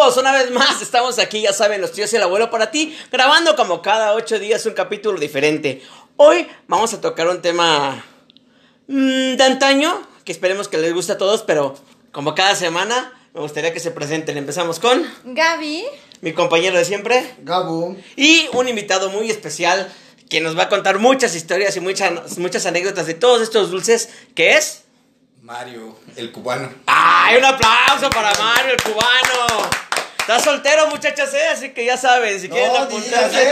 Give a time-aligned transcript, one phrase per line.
[0.00, 2.96] Amigos, una vez más estamos aquí, ya saben, los tíos y el abuelo para ti,
[3.12, 5.82] grabando como cada ocho días un capítulo diferente.
[6.16, 8.02] Hoy vamos a tocar un tema
[8.86, 11.74] mm, de antaño, que esperemos que les guste a todos, pero
[12.12, 14.38] como cada semana me gustaría que se presenten.
[14.38, 15.84] Empezamos con Gaby.
[16.22, 17.94] mi compañero de siempre Gabo.
[18.16, 19.92] y un invitado muy especial
[20.30, 24.08] que nos va a contar muchas historias y muchas, muchas anécdotas de todos estos dulces,
[24.34, 24.84] que es...
[25.42, 26.72] Mario, el cubano.
[26.86, 29.89] ¡Ay, un aplauso para Mario, el cubano!
[30.30, 31.48] Está soltero, muchachas, ¿eh?
[31.48, 33.50] Así que ya saben, si quieren apuntarse.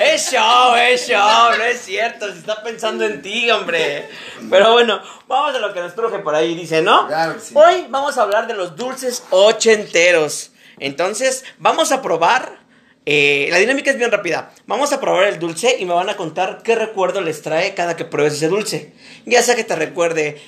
[0.00, 4.10] Es show, es show, no es cierto, se está pensando en ti, hombre.
[4.50, 7.06] Pero bueno, vamos a lo que nos truje por ahí, dice, ¿no?
[7.06, 7.54] Claro que sí.
[7.56, 10.50] Hoy vamos a hablar de los dulces ochenteros.
[10.78, 12.58] Entonces, vamos a probar.
[13.06, 14.52] eh, la dinámica es bien rápida.
[14.66, 17.96] Vamos a probar el dulce y me van a contar qué recuerdo les trae cada
[17.96, 18.92] que pruebes ese dulce.
[19.24, 20.38] Ya sea que te recuerde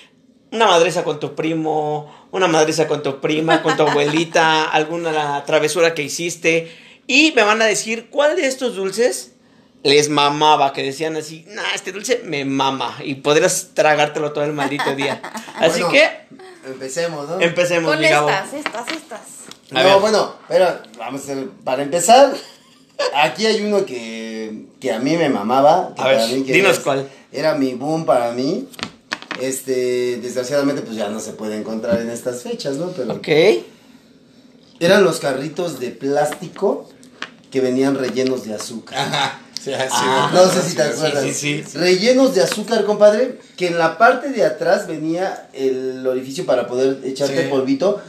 [0.53, 5.95] una madresa con tu primo, una madresa con tu prima, con tu abuelita, alguna travesura
[5.95, 6.71] que hiciste.
[7.07, 9.33] Y me van a decir cuál de estos dulces
[9.83, 14.53] les mamaba, que decían así, nah, este dulce me mama y podrías tragártelo todo el
[14.53, 15.23] maldito día.
[15.57, 16.11] Así Bueno, que
[16.67, 17.41] Empecemos, ¿no?
[17.41, 19.21] empecemos, Con estas, estas, estas.
[19.73, 20.01] A no, ver.
[20.01, 22.35] bueno, pero vamos a para empezar,
[23.15, 25.95] aquí hay uno que, que a mí me mamaba.
[25.97, 27.09] que A ver, para mí que dinos era- cuál.
[27.33, 28.69] Era mi boom para mí.
[29.41, 32.89] Este, desgraciadamente, pues ya no se puede encontrar en estas fechas, ¿no?
[32.93, 33.29] Pero Ok.
[34.81, 36.89] eran los carritos de plástico
[37.51, 38.99] que venían rellenos de azúcar.
[38.99, 39.41] Ajá.
[39.63, 41.23] Sí, sí, Ah, No sé si te acuerdas.
[41.23, 41.77] sí, sí, sí.
[41.77, 43.39] Rellenos de azúcar, compadre.
[43.59, 47.49] Que en la parte de atrás venía el orificio para poder echarte Sí.
[47.51, 48.01] polvito.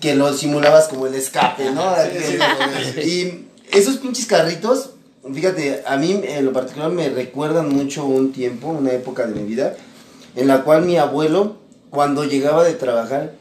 [0.00, 1.94] Que lo simulabas como el escape, ¿no?
[1.96, 2.38] Sí,
[2.94, 3.00] sí,
[3.72, 4.90] Y esos pinches carritos,
[5.32, 9.48] fíjate, a mí en lo particular me recuerdan mucho un tiempo, una época de mi
[9.48, 9.76] vida,
[10.38, 11.56] en la cual mi abuelo,
[11.90, 13.32] cuando llegaba de trabajar,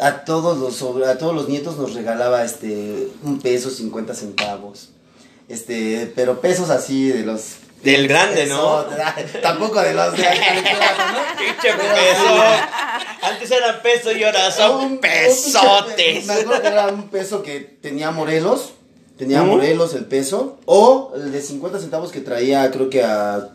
[0.00, 4.90] a todos los a todos los nietos nos regalaba este un peso 50 centavos.
[5.48, 7.40] Este, pero pesos así de los
[7.82, 8.84] Del grande, ¿no?
[8.84, 10.18] Pesotes, Tampoco de los de
[11.38, 12.42] Pinche peso.
[13.22, 16.20] Antes eran peso y ahora son Un- pesotes.
[16.22, 18.72] un- Me acuerdo que era un peso que tenía Morelos.
[19.18, 19.48] Tenía ¿Mm?
[19.48, 20.58] Morelos el peso.
[20.66, 23.48] O el de 50 centavos que traía, creo que a,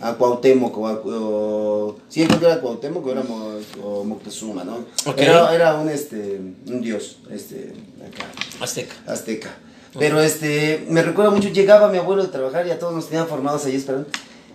[0.00, 0.76] a Cuauhtémoc.
[0.78, 4.78] O, a- o- sí, creo que era Cuauhtémoc o era Mo- o Moctezuma, ¿no?
[5.06, 5.18] Ok.
[5.18, 7.72] Era, era un, este, un dios este,
[8.06, 8.26] acá,
[8.60, 8.94] Azteca.
[9.06, 9.50] azteca.
[9.98, 13.28] Pero este, me recuerda mucho, llegaba mi abuelo de trabajar y a todos nos tenían
[13.28, 14.08] formados ahí esperando.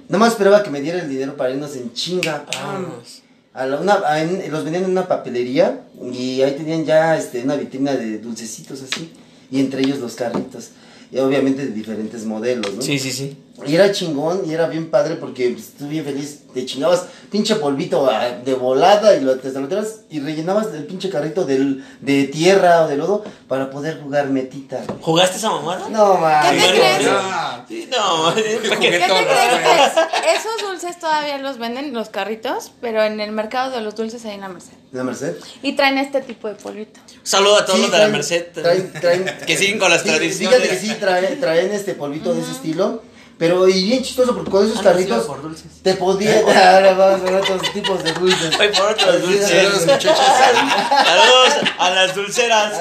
[0.10, 2.46] Nada más esperaba que me diera el dinero para irnos en chinga.
[2.52, 3.22] Vámonos.
[3.54, 7.42] A la- una, a- en- los vendían en una papelería y ahí tenían ya este,
[7.44, 9.12] una vitrina de dulcecitos así
[9.52, 10.70] y entre ellos los carritos
[11.12, 12.82] y obviamente de diferentes modelos, ¿no?
[12.82, 13.38] Sí, sí, sí.
[13.66, 17.56] Y era chingón y era bien padre porque pues, tú bien feliz, te chingabas pinche
[17.56, 22.24] polvito ah, de volada y lo te tirabas y rellenabas el pinche carrito del, de
[22.26, 24.82] tierra o de lodo para poder jugar metita.
[25.02, 25.88] ¿Jugaste esa mamada?
[25.90, 26.64] No, ¿Qué mames.
[26.64, 27.06] te crees?
[27.06, 27.66] Ya.
[27.68, 28.26] Sí, no.
[28.34, 29.00] ¿para ¿Qué qué?
[29.00, 30.38] te crees?
[30.40, 34.36] Esos dulces todavía los venden, los carritos, pero en el mercado de los dulces hay
[34.36, 34.74] en la Merced.
[34.92, 35.36] ¿La Merced?
[35.62, 37.00] Y traen este tipo de polvito.
[37.22, 38.48] Saludo a todos Sí, los de la Merced.
[38.56, 40.58] traen- traen- que siguen con las Sí, tradiciones.
[40.58, 43.04] Fíjate que sí, traen, traen este polvito de ese estilo.
[43.40, 45.82] Pero y bien chistoso porque con esos carritos por dulces.
[45.82, 46.40] te podía.
[46.76, 48.58] Ahora vamos a ver otros tipos de dulces.
[48.58, 49.48] Voy por otros dulces.
[49.48, 50.18] Saludos, muchachos.
[50.18, 52.74] Saludos a las dulceras.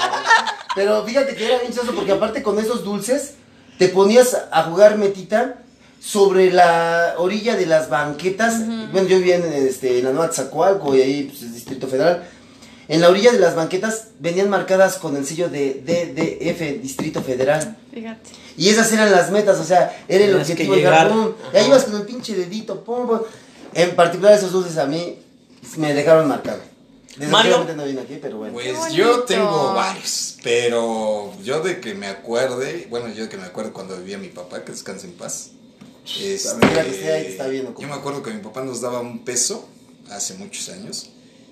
[0.74, 3.36] Pero fíjate que era bien chistoso porque aparte con esos dulces
[3.78, 5.62] te ponías a jugar metita
[5.98, 8.66] sobre la orilla de las banquetas.
[8.92, 12.28] Bueno, yo vivía en, este, en la Nueva Tzacualco y ahí pues, el Distrito Federal.
[12.88, 17.76] En la orilla de las banquetas venían marcadas con el sello de DDF, Distrito Federal.
[17.92, 18.30] Fíjate.
[18.56, 21.24] Y esas eran las metas, o sea, era el Tenías que objetivo llegar, llegar.
[21.24, 23.20] pum, y ahí ibas con el pinche dedito, pum, pum.
[23.74, 25.18] En particular esos dulces a mí
[25.76, 26.60] me dejaron marcado.
[27.16, 28.52] Desgraciadamente no vine aquí, pero bueno.
[28.52, 33.44] Pues yo tengo varios, pero yo de que me acuerde, bueno, yo de que me
[33.44, 35.50] acuerdo cuando vivía mi papá, que descanse en paz.
[36.20, 38.80] Este, Mira que esté ahí, que está viendo, yo me acuerdo que mi papá nos
[38.80, 39.66] daba un peso
[40.10, 41.10] hace muchos años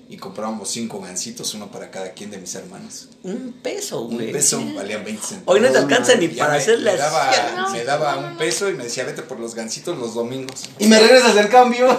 [0.08, 3.08] y comprábamos cinco gancitos, uno para cada quien de mis hermanos.
[3.22, 4.32] Un peso, Un güey.
[4.32, 5.54] peso valían 20 centavos.
[5.54, 8.20] Hoy no te alcanza ni para me, hacer me las daba, No, me daba no,
[8.20, 10.64] no, un peso y me decía, vete por los gancitos los domingos.
[10.78, 11.86] Y me regresas el cambio.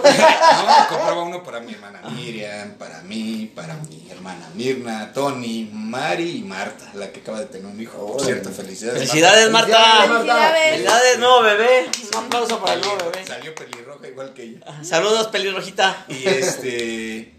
[0.55, 6.37] No, compraba uno para mi hermana Miriam, para mí, para mi hermana Mirna, Tony, Mari
[6.37, 8.13] y Marta, la que acaba de tener un hijo.
[8.13, 8.99] Por cierto, felicidades.
[8.99, 9.77] Felicidades, Marta.
[9.77, 10.13] Marta.
[10.13, 10.69] Felicidades.
[10.71, 11.89] Felicidades, nuevo bebé.
[12.13, 13.25] Un aplauso para el nuevo bebé.
[13.27, 14.83] Salió pelirroja igual que ella.
[14.83, 16.05] Saludos, pelirrojita.
[16.07, 17.33] Y este,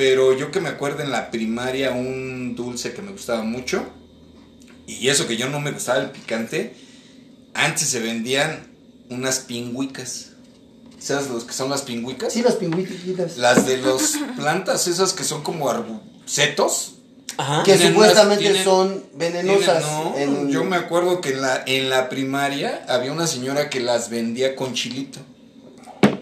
[0.00, 3.84] pero yo que me acuerdo en la primaria un dulce que me gustaba mucho,
[4.86, 6.74] y eso que yo no me gustaba el picante,
[7.52, 8.66] antes se vendían
[9.10, 10.28] unas pingüicas.
[10.98, 12.32] ¿Sabes los que son las pingüicas?
[12.32, 13.36] Sí, las pingüitas.
[13.36, 16.94] Las de las plantas esas que son como arbucetos.
[17.36, 17.62] Ajá.
[17.62, 19.84] Que supuestamente unas- tienen- son venenosas.
[20.14, 23.68] Tienen- no, en- Yo me acuerdo que en la, en la primaria había una señora
[23.68, 25.18] que las vendía con chilito.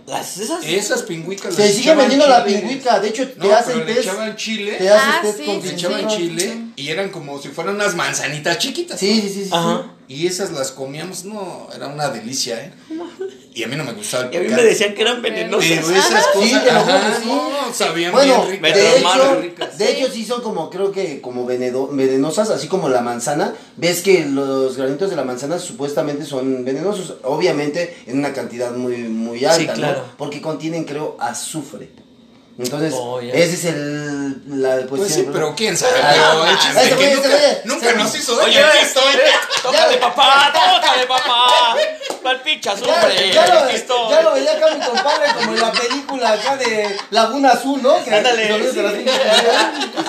[0.09, 0.65] Las esas.
[0.65, 2.99] Esas pingüicas Se las sigue vendiendo la pingüica.
[2.99, 4.07] De hecho, te No, hacen pero le test.
[4.09, 4.73] echaban chile.
[4.79, 6.17] Te hacen Ah, test sí, con sí, echaban sí.
[6.17, 8.99] chile y eran como si fueran unas manzanitas chiquitas.
[8.99, 9.45] Sí, sí, sí.
[9.45, 9.93] sí, Ajá.
[10.09, 12.73] Y esas las comíamos, no, era una delicia, ¿eh?
[13.55, 15.69] Y a mí no me gustaba el Y a mí me decían que eran venenosas.
[15.69, 17.27] Pero esas Sí, cosas, te lo juro sí.
[17.29, 18.75] no, sabían Bueno, bien ricas.
[18.75, 19.79] de hecho, ricas.
[19.79, 23.55] de hecho sí son como, creo que como venedo- venenosas, así como la manzana.
[23.77, 28.97] Ves que los granitos de la manzana supuestamente son venenosos, obviamente en una cantidad muy,
[29.09, 29.73] muy alta, Sí, ¿no?
[29.75, 30.05] claro.
[30.17, 31.89] Porque contienen, creo, azufre.
[32.59, 35.27] Entonces, Oh, ese es el, la Pues cuestión.
[35.27, 35.93] sí, pero quién sabe.
[36.03, 37.31] Ah, Pero el chiste ese es que güey,
[37.65, 38.49] nunca, nos hizo daño.
[38.49, 39.15] Oye, Aquí estoy.
[39.15, 39.31] eh,
[39.63, 41.77] tócale papá, tócale papá.
[42.21, 46.33] ¿Cuál pincha Ya, ya lo, ya lo veía acá mi compadre como en la película
[46.33, 48.03] acá de Laguna Azul, ¿no?
[48.05, 49.05] Que Ándale, que lo ves de las sí.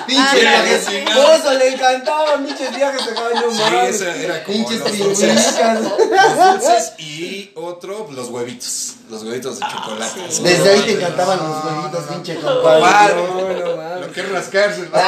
[0.06, 0.88] pinches viajes.
[1.14, 3.94] Por eso le encantaban pinches viajes de caballo Sí, mames.
[3.94, 5.18] esa era como Pinches los.
[5.20, 8.94] Los dulces y otro, los huevitos.
[9.10, 10.20] Los huevitos de chocolate.
[10.42, 13.14] Desde ahí te encantaban los huevitos, pinche compadre.
[13.16, 14.00] No, no.
[14.00, 14.80] Lo que es rascarse.
[14.82, 14.88] ¿no?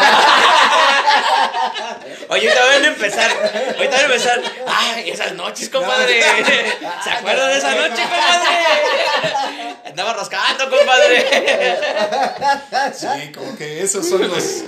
[2.28, 3.30] Oye, ahorita van a empezar.
[3.76, 4.42] Ahorita van a empezar.
[4.66, 6.20] Ay, esas noches, compadre.
[7.04, 8.48] ¿Se acuerdan de esa noche, compadre?
[9.86, 11.26] Andaba rascando, compadre.
[12.94, 14.64] Sí, como que esos son los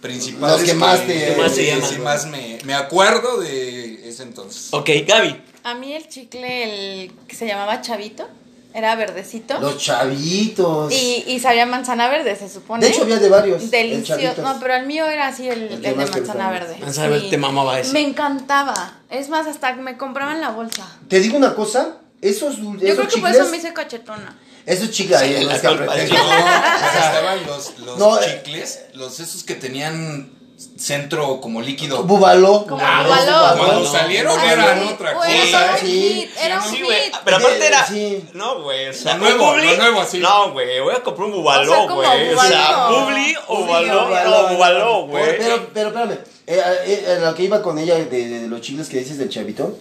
[0.00, 0.60] principales.
[0.60, 1.88] Los que más te- Que más te sí, llaman.
[1.90, 4.68] sí, más me, me acuerdo de ese entonces.
[4.72, 5.42] Ok, Gaby.
[5.64, 8.28] A mí el chicle, el que se llamaba Chavito,
[8.74, 9.58] era verdecito.
[9.60, 10.92] Los chavitos.
[10.92, 12.84] Y, y sabía manzana verde, se supone.
[12.86, 13.62] De hecho, había de varios.
[13.64, 14.42] el Delicioso.
[14.42, 16.76] No, pero el mío era así, el, El el que de manzana verde.
[16.80, 17.92] Manzana verde, te mamaba ese.
[17.92, 19.00] Me encantaba.
[19.10, 20.86] Es más, hasta me compraban la bolsa.
[21.08, 21.98] Te digo una cosa.
[22.20, 23.36] Esos, dul- Yo creo que por chicles.
[23.36, 24.38] eso me hice cachetona.
[24.64, 25.18] Esos chicles.
[25.18, 28.40] Sí, ahí, la los que No, estaban los, los No, eh.
[28.44, 32.04] chicles, los esos que tenían centro como líquido.
[32.04, 32.66] Bubaló.
[32.66, 33.54] Como Ah.
[33.58, 34.94] Cuando salieron eran sí.
[34.94, 35.28] otra era cosa.
[35.28, 37.16] todo un sí, hit, era un Sí, hit.
[37.24, 37.86] Pero aparte era.
[37.86, 38.24] Sí.
[38.34, 38.88] No, güey.
[38.88, 40.18] O sea, Lo nuevo, lo nuevo, así.
[40.18, 40.80] No, güey.
[40.80, 42.34] Voy a comprar un O bubaló, sea, como güey.
[42.34, 42.88] O sea.
[42.88, 43.56] Publi o
[44.48, 45.38] bubaló, güey.
[45.38, 46.12] Pero, pero espérame,
[46.46, 49.28] eh, eh, eh, lo que iba con ella de, de los chicles que dices del
[49.28, 49.76] chavito,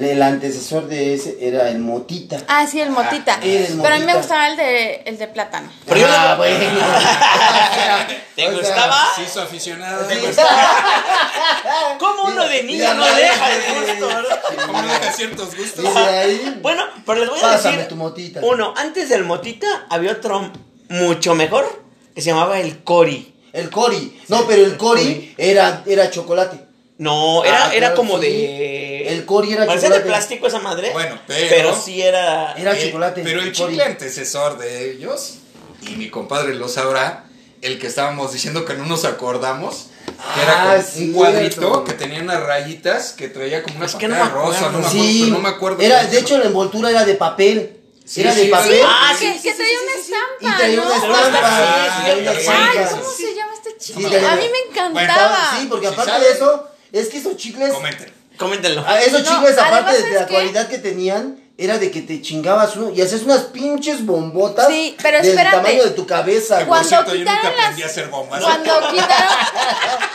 [0.00, 2.38] el antecesor de ese era el motita.
[2.48, 3.38] Ah, sí, el motita.
[3.42, 4.18] era el Pero a mí me motita.
[4.18, 5.70] gustaba el de, el de plátano.
[5.86, 6.58] Pero ah, no- bueno.
[8.34, 9.04] ¿Te O sea, gustaba?
[9.14, 10.08] Se hizo aficionado.
[10.08, 10.16] Sí.
[11.98, 14.06] ¿Cómo uno de niño Ya, no deja el gusto?
[14.06, 14.40] ¿verdad?
[14.66, 15.96] Como no deja ciertos gustos.
[15.96, 17.88] Ahí, Bueno, pero les voy a pásame decir.
[17.88, 18.40] tu motita.
[18.42, 20.50] Uno, antes del motita había otro
[20.88, 21.82] mucho mejor
[22.14, 23.28] que se llamaba el Cori.
[23.52, 24.18] El cori.
[24.28, 26.58] No, pero el cori era, era chocolate.
[27.02, 28.26] No, era, Ah, era claro, como sí.
[28.26, 29.08] de.
[29.08, 30.08] El Cori era Parecía de chocolate.
[30.08, 30.90] plástico esa madre.
[30.92, 32.52] Bueno, pero- sí era.
[32.54, 33.22] Era Eh, chocolate.
[33.24, 33.72] Pero el Cori.
[33.72, 35.34] chicle antecesor de ellos,
[35.82, 37.24] y mi compadre lo sabrá,
[37.60, 39.86] el que estábamos diciendo que no nos acordamos,
[40.34, 41.00] que era Ah, como cierto.
[41.08, 44.72] un cuadrito que tenía unas rayitas que traía como una Es que no rosa, acuerdo.
[44.72, 45.82] no me acuerdo, Sí, pero no me acuerdo.
[45.82, 47.78] era, de se hecho la envoltura era de papel.
[48.04, 48.80] Sí, era de sí, papel.
[48.84, 52.70] Ah, que, sí, que traía una estampa, Y traía una estampa.
[52.72, 52.86] Ay.
[52.90, 54.08] ¿cómo se llama este chicle?
[54.08, 55.56] Sí, a mí me encantaba.
[55.58, 58.10] Sí, porque aparte de eso, es que esos chicles, Comenten.
[58.36, 58.84] Coméntenlo.
[58.86, 60.32] ah, esos No, chicles aparte de la ¿sabes qué?
[60.34, 64.96] cualidad que tenían, era de que te chingabas uno y hacías unas pinches bombotas Sí,
[65.02, 65.56] pero del espérate.
[65.56, 66.66] tamaño de tu cabeza, güey.
[66.66, 68.42] Cuando cierto, yo nunca aprendí las- a hacer bombas.
[68.42, 69.36] Cuando quitaron.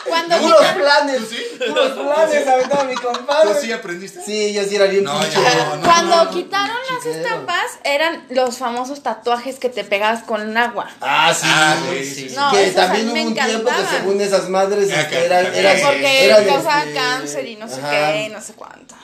[0.06, 0.82] Cuando Puros quitaron.
[0.82, 1.44] planes, ¿Tú sí?
[1.68, 3.54] puros planes, aventaba mi compadre.
[3.54, 4.22] ¿Tú sí aprendiste?
[4.24, 5.38] Sí, yo sí era bien No, pinche.
[5.40, 5.82] no, no.
[5.84, 7.24] Cuando quitaron las Chiquero.
[7.26, 10.90] estampas, eran los famosos tatuajes que te pegabas con agua.
[11.02, 11.46] Ah, sí.
[11.50, 12.04] Ah, güey.
[12.06, 12.36] sí, sí, sí.
[12.36, 15.26] No, que esos también a mí hubo un tiempo que según esas madres este, que-
[15.26, 18.96] eran, eran, Porque eran, causaba este, cáncer y no sé qué, y no sé cuánto.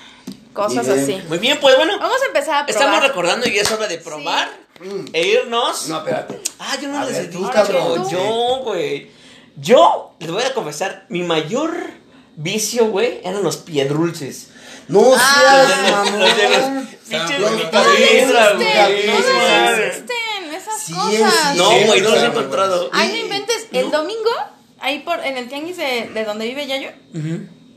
[0.53, 0.99] Cosas Bien.
[0.99, 1.27] así.
[1.27, 1.97] Muy bien, pues bueno.
[1.99, 2.83] Vamos a empezar a probar.
[2.83, 5.05] Estamos recordando y es hora de probar Mm.
[5.13, 5.87] e irnos.
[5.87, 6.39] No, espérate.
[6.59, 7.51] Ah, yo no A les ver, he tú, dicho.
[7.51, 8.09] cabrón.
[8.09, 9.11] Yo, güey.
[9.55, 11.75] Yo les voy a confesar, mi mayor
[12.35, 14.49] vicio, güey, eran los piedrulces.
[14.87, 16.19] No Ah, seas mamón.
[16.19, 16.43] los de
[17.09, 17.39] pinches.
[17.39, 17.57] No, no
[19.85, 21.55] existen esas Sí cosas.
[21.55, 22.89] No, güey, no los he encontrado.
[22.93, 23.67] Ay, no inventes.
[23.71, 24.31] El domingo,
[24.79, 26.89] ahí por, en el tianguis de, de donde vive Yayo,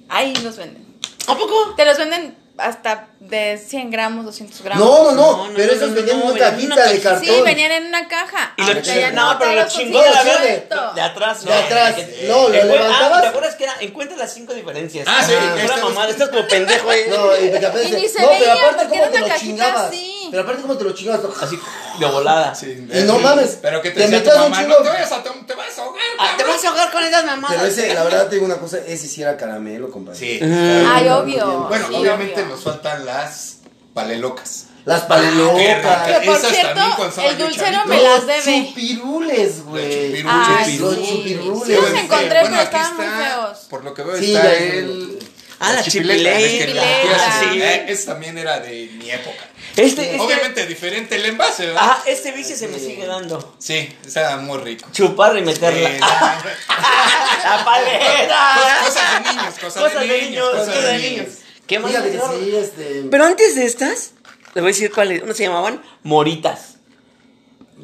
[0.09, 0.85] ahí los venden.
[1.27, 1.75] ¿A poco?
[1.77, 4.85] Te los venden hasta de 100 gramos, 200 gramos.
[4.87, 7.01] No, no, No, no, no, pero no, esos no, venían no, en una cajita de
[7.01, 7.25] cartón.
[7.25, 8.55] Sí, venían en una caja.
[8.57, 11.97] Y lo chingón, no, pero lo chingón era ver de atrás, De atrás.
[12.29, 13.19] No, lo fue- levantabas.
[13.19, 13.75] Ah, ¿te acuerdas que era?
[13.81, 15.07] Encuentra las cinco diferencias.
[15.09, 17.07] Ah, sí, Era mamada, estás como pendejo, eh.
[17.09, 19.91] No, y, apenas- Y ni se no, veía, pero aparte porque era una cajita chingabas.
[20.31, 21.21] Pero aparte cómo te lo chingabas.
[21.43, 21.59] Así,
[21.99, 22.55] de volada.
[22.55, 25.13] Sí, Y no mames, Pero que te, te metías un mamá, chingo- no te vayas
[25.13, 26.03] a, te, te vas a ahogar.
[26.19, 27.57] Ah, te vas a ahogar con esas mamadas.
[27.57, 30.19] Pero ese, la verdad te digo una cosa, ese sí era caramelo, compadre.
[30.19, 30.41] Sí.
[30.43, 31.67] Ay, obvio.
[31.69, 32.55] Bueno, sí, obviamente obvio.
[32.55, 33.59] nos faltan las
[33.95, 34.67] palelocas.
[34.85, 36.07] Las palelocas.
[36.07, 36.81] Que por Esas cierto,
[37.29, 38.69] el dulcero me las Los debe.
[38.69, 40.23] chupirules, güey.
[40.23, 41.09] Los sí.
[41.09, 41.67] chupirules.
[41.67, 43.59] Sí los encontré, pero estaban muy feos.
[43.69, 45.19] Por lo que veo está el...
[45.59, 49.43] Ah, la chipileta, es eh, Ese también era de mi época.
[49.77, 51.83] Este, este, Obviamente diferente el envase, ¿verdad?
[51.85, 53.55] ah, este vicio se me sigue dando.
[53.59, 54.89] Sí, estaba muy rico.
[54.93, 55.89] Chupar y Eh, meterla.
[55.91, 55.99] la-
[57.59, 58.81] ¡La palera!
[58.85, 61.27] Cosas de niños, cosas, Cosas de, niños, cosas de niños.
[61.67, 61.93] ¿Qué más?
[61.93, 63.05] Sí, este.
[63.11, 64.13] Pero antes de estas,
[64.55, 65.23] les voy a decir cuáles.
[65.23, 66.76] Unas se llamaban moritas.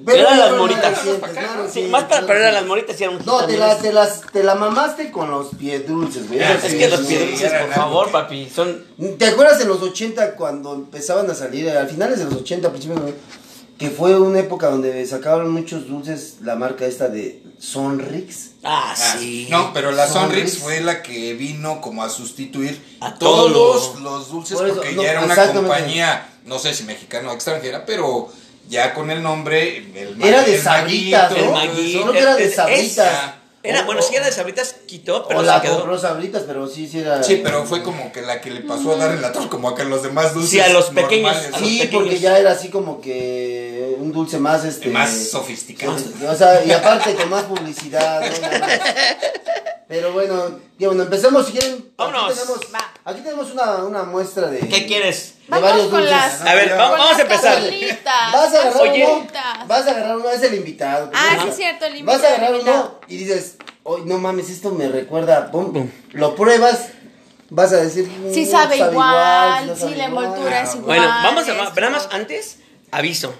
[0.06, 0.98] Pero eran las moritas.
[1.32, 2.30] claro, Sí, más para, sí.
[2.32, 5.30] eran las moritas y eran un No, te, la, te, las, te la mamaste con
[5.30, 6.40] los pies dulces, güey.
[6.40, 8.84] Es sí, que los piedruces, eran por favor, papi, son...
[9.18, 12.70] ¿Te acuerdas en los 80 cuando empezaban a salir, eh, al finales de los 80,
[12.70, 13.00] principios
[13.78, 18.50] que fue una época donde sacaban muchos dulces la marca esta de Sonrix?
[18.62, 19.48] Ah, Ah, sí.
[19.50, 20.52] No, pero la Sonrix.
[20.52, 24.66] Sonrix fue la que vino como a sustituir A todos todos los, los dulces Por
[24.66, 28.30] eso, porque no, ya era una compañía, no sé si mexicana o extranjera, pero
[28.68, 31.36] ya con el nombre el ma- Era de el Sabritas, Maguito, ¿no?
[31.36, 31.90] El todo Maggi.
[31.94, 32.00] eso.
[32.02, 33.32] Creo que era de Sabritas.
[33.64, 35.76] Era, O- bueno, sí era de sabritas, quitó, pero o se la quedó.
[35.76, 37.22] compró Sabritas, pero sí, sí era.
[37.22, 39.76] Sí, pero fue como que la que le pasó a dar el ator como a
[39.76, 42.02] que los demás dulces Sí, a los pequeños, normales, a los Sí, pequeños.
[42.02, 45.94] porque ya era así como que un dulce más este más sofisticado.
[46.28, 48.20] O sea, y aparte con más publicidad.
[49.88, 51.84] Pero bueno, ya bueno, empecemos si quieren.
[51.96, 52.30] Vámonos.
[52.32, 52.60] Aquí tenemos,
[53.04, 54.58] aquí tenemos una, una muestra de.
[54.66, 55.31] ¿Qué quieres?
[55.48, 56.10] De varios Vamos con dulces.
[56.10, 56.40] las.
[56.46, 56.76] A ver, ya.
[56.76, 57.62] va- con vamos a empezar.
[58.32, 59.06] Vas a agarrar Oye.
[59.06, 59.26] uno.
[59.66, 61.10] Vas a agarrar uno, es el invitado.
[61.14, 62.98] Ah, sí, es cierto, el Vas a invitado, agarrar invitado.
[62.98, 65.50] uno y dices, hoy no mames, esto me recuerda.
[65.50, 66.88] Pum, Lo pruebas,
[67.50, 68.08] vas a decir.
[68.32, 70.24] Sí "Mm, sabe igual, no sí, sabe la igual".
[70.26, 70.84] envoltura es igual.
[70.98, 71.52] Bueno, vamos a...
[71.64, 71.80] esto.
[71.80, 72.58] Nada más antes,
[72.90, 73.34] aviso.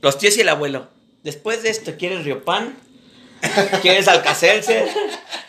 [0.00, 0.88] Los tíos y el abuelo.
[1.24, 2.76] Después de esto, ¿quieres Riopan?
[3.82, 4.88] ¿Quieres Alcacelser?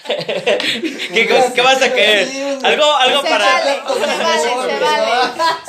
[0.05, 2.27] ¿Qué, ¿Qué vas a querer?
[2.63, 3.45] Algo, algo Se para...
[3.45, 5.11] vale, se vale, se vale.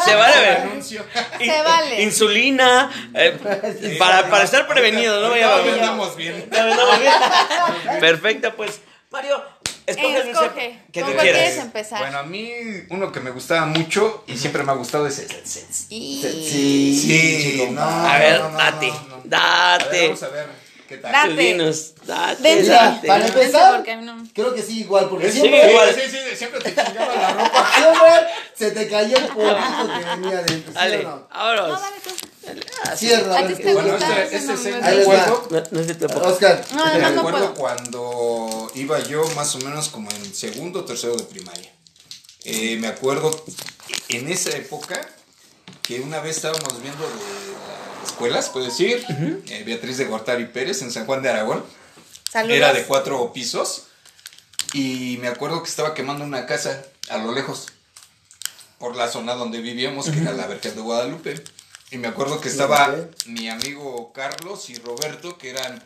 [0.04, 0.82] Se vale.
[0.82, 2.02] Se vale.
[2.02, 5.30] Insulina, eh, para, para estar prevenido, ¿no?
[5.30, 5.80] Vaya a No, beber.
[5.80, 6.48] andamos bien.
[6.50, 8.00] Bien.
[8.00, 8.80] Perfecto, pues.
[9.10, 9.42] Mario,
[9.86, 10.80] escoge Escoge.
[10.92, 11.42] que ¿Con tú cuál quieras.
[11.42, 11.98] quieres empezar?
[12.00, 12.52] Bueno, a mí
[12.90, 17.82] uno que me gustaba mucho y siempre me ha gustado es el Sí, Sí, no.
[17.82, 19.14] A ver, no, no, date, no, no.
[19.16, 19.28] A ver,
[19.88, 20.02] date.
[20.06, 21.12] vamos a ver qué tal.
[21.12, 21.34] Date.
[21.42, 22.70] Dinos, date, Dense.
[22.70, 23.06] date.
[23.06, 24.24] Para empezar, no.
[24.34, 25.94] creo que sí, igual, porque Sí, siempre, igual.
[25.94, 27.70] Sí, sí, sí, siempre te chingaba la ropa.
[27.76, 28.10] siempre
[28.54, 30.72] se te caía el polvito que venía dentro.
[30.72, 31.28] ¿sí Dale, o no?
[31.32, 31.68] vámonos.
[31.68, 32.10] No, dale tú.
[32.84, 33.06] Ah, sí.
[33.06, 34.22] Cierra, ¿A ver ti qué- te Bueno, gusta?
[34.22, 35.48] este, este es no el recuerdo.
[35.80, 36.06] Es de.
[36.06, 36.64] Oscar.
[36.74, 37.54] No, Me además no acuerdo puedo.
[37.54, 41.70] cuando iba yo más o menos como en segundo o tercero de primaria.
[42.44, 43.30] Eh, me acuerdo
[44.08, 45.00] en esa época
[45.82, 47.10] que una vez estábamos viendo de
[48.04, 49.04] escuelas, puedo decir,
[49.48, 51.64] eh, Beatriz de Gortari Pérez en San Juan de Aragón.
[52.30, 52.56] Saludos.
[52.56, 53.84] Era de cuatro pisos.
[54.72, 57.66] Y me acuerdo que estaba quemando una casa a lo lejos.
[58.78, 61.42] Por la zona donde vivíamos, que era la Vergel de Guadalupe.
[61.90, 63.26] Y me acuerdo que estaba Ok.
[63.26, 65.82] mi amigo Carlos y Roberto, que eran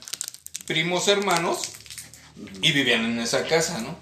[0.66, 1.60] primos hermanos.
[2.62, 3.96] Y vivían en esa casa, ¿no?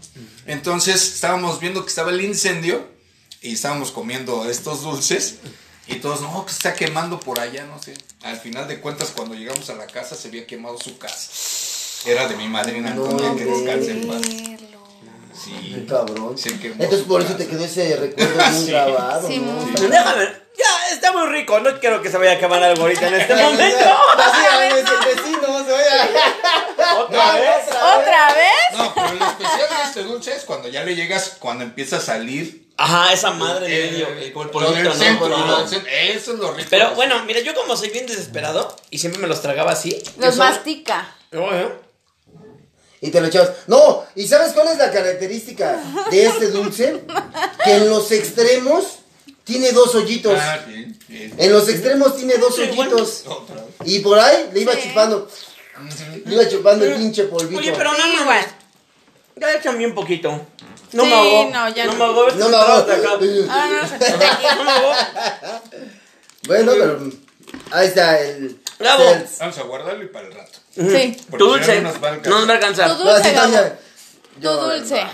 [0.47, 2.90] Entonces estábamos viendo que estaba el incendio.
[3.40, 5.37] Y estábamos comiendo estos dulces.
[5.88, 7.94] Y todos, no, que está quemando por allá, no sé.
[8.22, 11.28] Al final de cuentas, cuando llegamos a la casa, se había quemado su casa.
[12.06, 14.22] Era de mi madrina No, Antonia, que descanse en paz.
[15.34, 15.72] Sí.
[15.74, 16.36] Qué cabrón.
[16.38, 18.66] Se quemó Entonces por eso te quedó ese recuerdo bien Sí.
[18.70, 19.52] grabado, Sí, ¿no?
[19.52, 20.24] muy- Está- Déjame,
[20.56, 21.58] ya, está muy rico.
[21.60, 23.84] No quiero que se vaya a acabar algo ahorita en este momento.
[24.18, 26.10] Así a veces el vecino se vaya.
[27.19, 27.66] Otra vez.
[27.69, 28.78] ¿Otra vez?
[28.78, 32.00] No, pero lo especial de este dulce es cuando ya le llegas, cuando empieza a
[32.00, 32.62] salir.
[32.76, 34.09] Ajá, esa madre de medio.
[34.09, 34.19] El
[34.75, 34.95] del ¿no?
[34.95, 35.90] centro, centro.
[35.90, 36.69] Eso es lo rico.
[36.71, 40.02] Pero bueno, mira, yo como soy bien desesperado y siempre me los tragaba así.
[40.19, 41.14] Los mastica.
[41.31, 41.69] No, ¿eh?
[43.00, 43.50] Y te lo echabas.
[43.66, 47.02] No, ¿y sabes cuál es la característica de este dulce?
[47.64, 48.85] Que en los extremos
[49.45, 50.38] tiene dos hoyitos.
[50.40, 50.97] Ah, sí.
[51.37, 53.25] En los extremos tiene dos hoyitos.
[53.85, 54.88] Y por ahí le iba Sí.
[54.88, 55.28] chupando.
[56.26, 57.58] Iba chupando el pinche polvito.
[57.58, 58.44] Oye, pero no, igual.
[59.36, 60.30] Ya échame bien poquito.
[60.92, 61.50] No Sí, me hago.
[61.50, 61.92] no, ya no.
[61.92, 61.98] no.
[61.98, 62.30] me hago.
[62.30, 63.18] No me acá.
[63.48, 64.56] Ah, no.
[64.58, 64.92] No me hago.
[66.46, 67.10] Bueno, pero
[67.70, 68.58] ahí está el.
[68.78, 69.04] Bravo.
[69.40, 70.58] Vamos a guardarlo y para el rato.
[70.74, 71.16] Sí.
[71.30, 71.80] Tu dulce.
[71.80, 72.12] no, No no nos va a
[72.56, 72.88] alcanzar.
[72.88, 73.78] nos va a alcanzar.
[74.40, 75.06] Tu dulce, Tu dulce.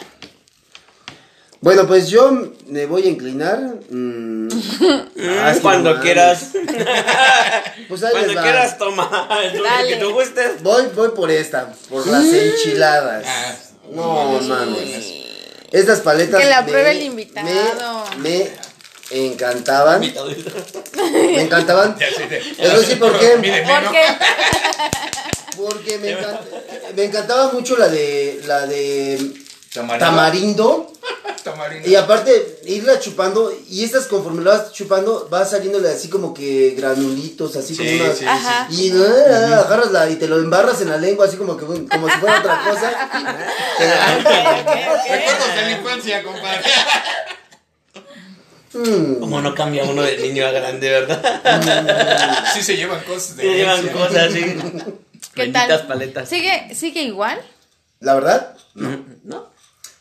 [1.60, 3.58] Bueno, pues yo me voy a inclinar.
[3.90, 4.48] mm, Mm,
[5.42, 6.50] ah, cuando no quieras.
[7.88, 8.42] Pues ahí cuando les va.
[8.42, 9.28] quieras, toma
[9.64, 9.88] Dale.
[9.88, 10.62] que tú gustes.
[10.62, 13.24] Voy, voy por esta, por las enchiladas.
[13.26, 13.54] Ah,
[13.92, 15.06] No mames.
[15.72, 16.40] Estas paletas.
[16.40, 17.48] Que la me- pruebe el invitado.
[18.18, 18.50] Me,
[19.10, 20.00] me encantaban.
[20.00, 21.96] Me encantaban.
[21.98, 23.28] Les voy a decir por qué.
[23.36, 24.02] Porque
[25.56, 26.44] Porque me, encanta-
[26.96, 28.40] me encantaba mucho la de.
[28.46, 29.32] La de.
[29.72, 30.06] Tamarindo.
[30.06, 30.92] tamarindo.
[31.42, 31.88] Tamarindo.
[31.88, 36.74] Y aparte, irla chupando, y estas conforme la vas chupando, va saliéndole así como que
[36.76, 38.18] granulitos, así como Sí, unas...
[38.18, 38.66] sí, Ajá.
[38.70, 42.08] Y no, agarras la, y te lo embarras en la lengua, así como que como
[42.08, 42.90] si fuera otra cosa.
[45.08, 46.62] Recuerdos de la infancia, compadre.
[48.74, 49.20] Mm.
[49.20, 52.44] Como no cambia uno de niño a grande, ¿verdad?
[52.54, 54.40] Sí se llevan cosas de Se llevan cosas así.
[55.34, 55.86] ¿Qué Benditas tal?
[55.86, 56.28] paletas.
[56.28, 57.40] ¿Sigue, ¿Sigue igual?
[58.00, 59.50] La verdad, ¿No?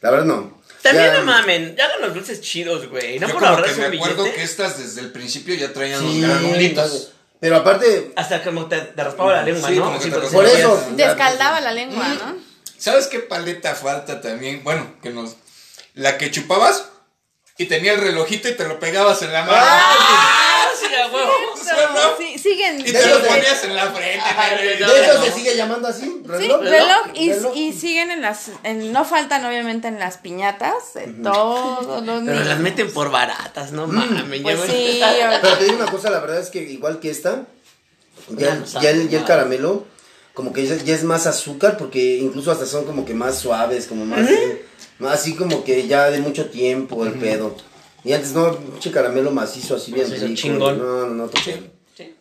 [0.02, 0.57] la verdad no.
[0.92, 3.20] También no mamen, ya hagan los dulces chidos, güey.
[3.20, 4.38] No Yo por como ahorrarse que un me acuerdo billete.
[4.40, 7.10] que estas desde el principio ya traían Sí, los granulitos.
[7.40, 9.86] Pero aparte, Hasta como te, te raspaba la lengua, Sí, ¿no?
[9.86, 10.88] como que te porque por eso.
[10.96, 12.36] Descaldaba la lengua, ¿no?
[12.78, 14.64] ¿Sabes qué paleta falta también?
[14.64, 15.36] Bueno, que nos.
[15.94, 16.86] La que chupabas
[17.58, 19.58] y tenía el relojito y te lo pegabas en la mano.
[19.60, 20.68] ¡Ah!
[20.80, 22.18] Sí, a.
[22.18, 22.80] Sí, siguen.
[22.80, 24.26] Y te lo ponías en la frente.
[24.38, 26.62] Ay, de hecho se sigue llamando así, Sí, reloj.
[26.62, 27.58] reloj, y, Reloj.
[27.58, 32.44] y siguen en las, en- no faltan obviamente en las piñatas, de todos los Pero
[32.44, 34.42] las meten por baratas, no mames.
[34.42, 35.02] Pues ya me- sí,
[35.42, 37.46] Pero te digo una cosa, la verdad es que igual que esta,
[38.30, 39.86] ya, Ya no sabe ya el, ya el caramelo,
[40.38, 43.88] como que ya, ya es más azúcar, porque incluso hasta son como que más suaves,
[43.88, 44.30] como más,
[45.00, 47.58] más así como que ya de mucho tiempo el pedo.
[48.04, 50.28] Y antes no, pinche caramelo macizo así bien rico.
[50.36, 50.78] chingón.
[50.78, 51.72] No, no, no, total.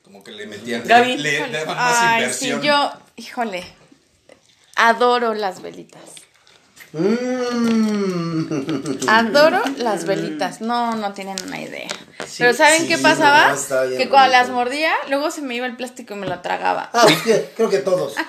[0.02, 0.82] Como que le metían.
[0.86, 1.18] Gaby.
[1.18, 2.60] Le, le daban más Ay, inversión.
[2.62, 3.64] sí, yo, híjole,
[4.76, 6.00] adoro las velitas.
[6.98, 9.08] Mm.
[9.08, 10.60] Adoro las velitas.
[10.60, 11.88] No, no tienen una idea.
[12.38, 13.52] Pero ¿saben sí, qué pasaba?
[13.52, 16.90] no, que cuando las mordía, luego se me iba el plástico y me lo tragaba.
[16.92, 18.14] Ah, sí, creo que todos.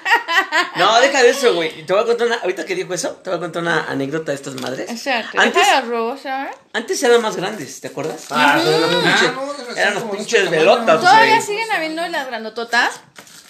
[0.76, 1.86] No, deja de eso, güey.
[1.86, 2.36] Te voy a contar una.
[2.38, 4.88] Ahorita que dijo eso, te voy a contar una anécdota de estas madres.
[4.90, 6.56] Antes, Deja los robos, ¿sabes?
[6.74, 8.26] antes eran más grandes, ¿te acuerdas?
[8.30, 11.00] Ah, no, Ah, no, así Eran los pinches este velotas.
[11.00, 13.02] Todavía siguen habiendo las grandototas,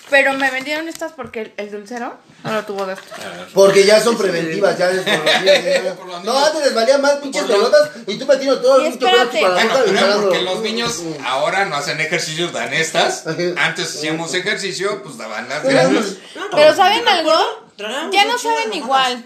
[0.10, 3.06] pero me vendieron estas porque el, el dulcero no lo tuvo de esto.
[3.54, 5.02] Porque ya son preventivas, ya es
[5.98, 6.48] por los los No, niños.
[6.48, 9.08] antes les valía más pinches Por los- pelotas y tú metiendo todo Y el pinche
[9.08, 9.42] espérate.
[9.42, 13.26] para Bueno, pero porque los niños ahora no hacen ejercicio, dan estas.
[13.58, 16.18] Antes hacíamos ejercicio, pues daban las grandes.
[16.56, 17.67] Pero ¿saben algo?
[17.78, 19.24] Tragamos Ya no saben igual.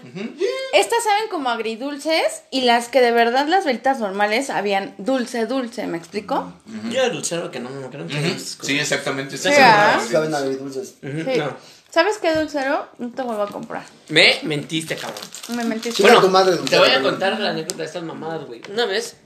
[0.74, 5.86] Estas saben como agridulces y las que de verdad las velitas normales habían dulce, dulce,
[5.86, 6.52] ¿me explico?
[6.90, 8.66] Yo el dulcero que no, que esas cosas.
[8.66, 9.38] Sí, exactamente.
[9.38, 9.48] Sí.
[9.50, 10.96] Saben agridulces.
[11.00, 11.38] Sí.
[11.38, 11.56] no.
[11.90, 12.88] ¿Sabes qué dulcero?
[12.98, 13.84] No te vuelvo a comprar.
[14.08, 15.20] Me mentiste, cabrón.
[15.48, 16.02] Me mentiste.
[16.02, 18.62] Chinga tu madre, te dulcero, voy a contar la anécdota de estas mamadas, güey.
[18.70, 19.16] Una vez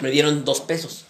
[0.00, 1.06] me dieron dos pesos.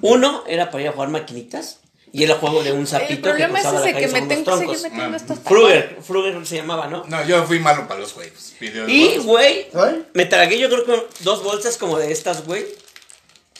[0.00, 1.81] Uno era para ir a jugar maquinitas
[2.12, 4.44] y era juego de un El sapito que problema es ese calle que me tengo
[4.44, 7.04] que seguir metiendo estos Fruger, Fruger se llamaba, ¿no?
[7.08, 8.52] No, yo fui malo para los juegos.
[8.60, 10.06] Y, güey, ¿Ay?
[10.12, 12.66] me tragué yo creo que dos bolsas como de estas, güey.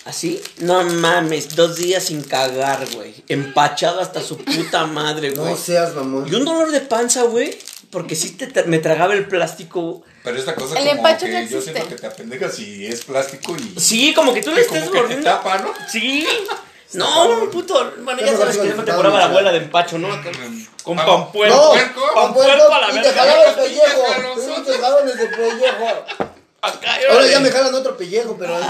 [0.04, 3.14] Así, no mames, dos días sin cagar, güey.
[3.28, 5.52] Empachado hasta su puta madre, güey.
[5.52, 6.26] No seas mamón.
[6.28, 7.56] Y un dolor de panza, güey.
[7.90, 10.02] Porque sí te, me tragaba el plástico.
[10.24, 13.04] Pero esta cosa El como empacho que no yo siento que te apendejas y es
[13.04, 13.78] plástico y...
[13.78, 15.24] Sí, como que tú le estés que te mordiendo.
[15.24, 15.72] tapa, ¿no?
[15.90, 16.26] Sí.
[16.94, 17.92] No, un puto.
[18.02, 20.08] Bueno, ya sabes que no te curaba la abuela de empacho, ¿no?
[20.82, 21.54] Con Ah, pan puerco.
[21.56, 23.12] No, puerco, con pan puerco puerco a la y te verga.
[23.22, 24.02] jalaban el pellejo.
[24.12, 24.44] jalones.
[24.44, 25.86] Pinches jalones de pellejo.
[26.64, 28.56] Acá, Ahora ya me jalan otro pellejo, pero.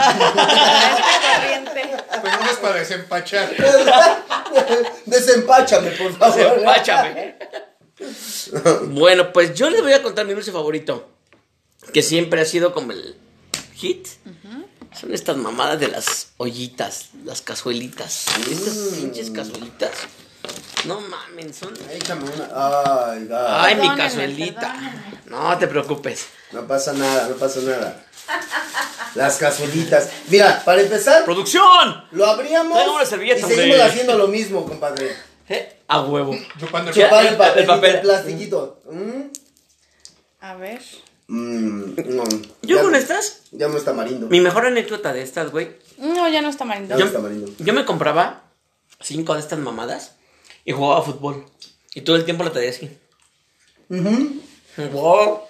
[2.22, 3.50] Pero no es para desempachar.
[5.06, 6.36] Desempáchame, por favor.
[6.36, 7.36] Desempáchame.
[8.90, 11.08] bueno, pues yo les voy a contar mi dulce favorito.
[11.92, 13.16] Que siempre ha sido como el
[13.74, 14.06] hit.
[14.98, 18.26] Son estas mamadas de las ollitas, las cazuelitas.
[18.50, 19.90] Estas pinches cazuelitas.
[20.84, 21.72] No mamen, son.
[21.90, 22.48] Échame una.
[23.12, 23.28] Ay.
[23.32, 24.74] Ay, mi cazuelita.
[25.26, 26.26] No te preocupes.
[26.52, 28.04] No pasa nada, no pasa nada.
[29.14, 30.08] Las cazuelitas.
[30.28, 32.04] Mira, para empezar, ¡Producción!
[32.12, 33.82] lo abríamos una servilleta, y seguimos hombre.
[33.82, 35.16] haciendo lo mismo, compadre.
[35.48, 35.76] ¿Eh?
[35.88, 36.36] A huevo.
[36.58, 37.94] Chupando el papel, el papel.
[37.96, 38.80] el plastiquito.
[38.90, 39.22] Mm,
[40.40, 40.82] A ver.
[41.28, 42.24] Mm, no.
[42.62, 44.26] Yo Ya- con estas, Ya no está marindo.
[44.28, 45.76] mi mejor anécdota de estas, güey.
[45.98, 46.90] No, ya no está marindo.
[46.90, 47.52] Ya no Yo, está marindo.
[47.58, 48.42] yo me compraba
[49.00, 50.16] cinco de estas mamadas
[50.64, 51.44] y jugaba fútbol.
[51.94, 52.90] Y todo el tiempo la traía así.
[53.88, 54.40] Ujú.
[54.92, 55.40] Wow.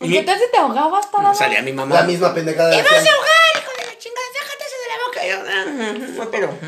[0.00, 1.94] ¿Y qué tal si te ahogabas para Salía mi mamá.
[1.96, 2.70] La misma pendejada.
[2.70, 4.26] de ¡Te vas a ahogar, hijo de la chingada!
[4.40, 5.26] ¡Sácate eso de la boca!
[5.28, 6.58] Yo, "Ah, no, pero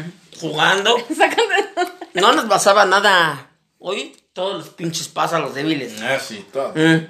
[0.41, 0.97] jugando
[2.15, 3.51] no nos pasaba nada.
[3.79, 6.01] Hoy todos los pinches pasan los débiles.
[6.03, 6.73] Ah, sí, todo.
[6.75, 7.07] Mm.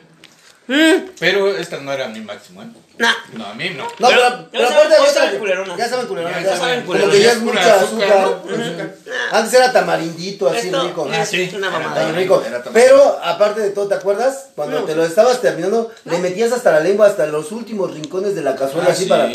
[0.69, 1.11] Mm.
[1.21, 2.67] Pero esta no era mi máximo, ¿eh?
[2.99, 3.13] Nah.
[3.35, 3.85] No, a mí no.
[3.85, 5.77] No, Pero- pero, aparte ya de saben culerona.
[5.77, 6.41] Ya saben culerona.
[6.41, 7.11] Ya Ya saben culerona.
[7.11, 8.21] Como que ya es mucha azúcar, azúcar.
[8.49, 8.63] ¿no?
[8.65, 8.95] azúcar.
[9.33, 11.13] Antes era tamarindito, así Esto rico.
[11.13, 11.51] es sí.
[11.55, 12.11] una mamada.
[12.13, 12.43] Rico.
[12.73, 14.49] Pero aparte de todo, ¿te acuerdas?
[14.57, 18.43] Cuando te lo estabas terminando, le metías hasta la lengua, hasta los últimos rincones de
[18.43, 19.09] la cazuela, Ah, así sí.
[19.11, 19.31] para.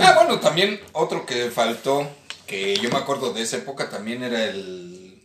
[0.00, 2.06] Ah, bueno, también otro que faltó,
[2.46, 5.20] que yo me acuerdo de esa época, también era el,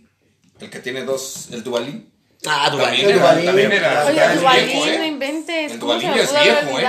[0.60, 2.10] el que tiene dos, el Dubalín.
[2.48, 3.20] Ah, Dubalín.
[3.20, 4.26] También, El era, también.
[4.30, 5.08] Oye, Dubalín, viejo, no ¿eh?
[5.08, 5.72] inventes.
[5.74, 6.88] El ¿Cómo se Dubalín ya es viejo, ¿eh?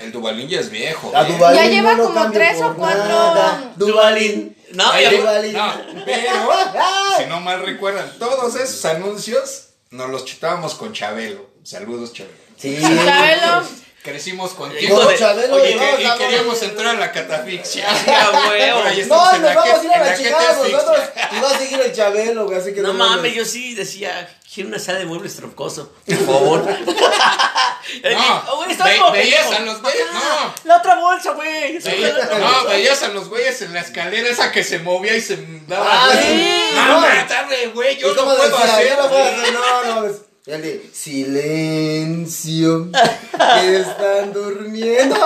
[0.00, 1.12] El Dubalín ya es viejo.
[1.14, 1.24] ¿eh?
[1.32, 3.04] Dubalín Ya lleva no como tres o cuatro.
[3.04, 3.72] nada.
[3.76, 4.56] Dubalín.
[4.72, 5.52] No, ya- Dubalín.
[5.52, 5.72] no,
[6.04, 6.22] pero
[7.18, 11.48] si no mal recuerdan, todos esos anuncios nos los chutábamos con Chabelo.
[11.62, 12.34] Saludos, Chabelo.
[12.58, 12.78] Sí.
[12.80, 13.66] Chabelo.
[14.04, 15.00] Crecimos Con contigo.
[15.18, 17.86] Chabelo Oye, llevamos que- y queríamos entrar a la catafixia.
[19.08, 20.98] No, nos vamos a ir a la chingada nosotros.
[21.32, 24.68] Y va a seguir el Chabelo, güey, así que No mames, yo sí decía, quiero
[24.68, 26.64] una sala de muebles troncoso, por favor.
[28.02, 30.54] No, Güey, está ve- como veías a los güeyes, no.
[30.64, 31.78] La otra bolsa, güey.
[31.78, 35.36] No, veías a los güeyes en la escalera esa que se movía y se
[35.68, 35.86] daba.
[36.06, 36.70] Ah, sí.
[36.74, 37.00] No, No.
[37.00, 38.96] mátame, güey, yo ¿Y no puedo hacer.
[38.98, 39.52] No
[39.92, 40.33] no, no.
[40.46, 45.16] Y el de silencio, que están durmiendo.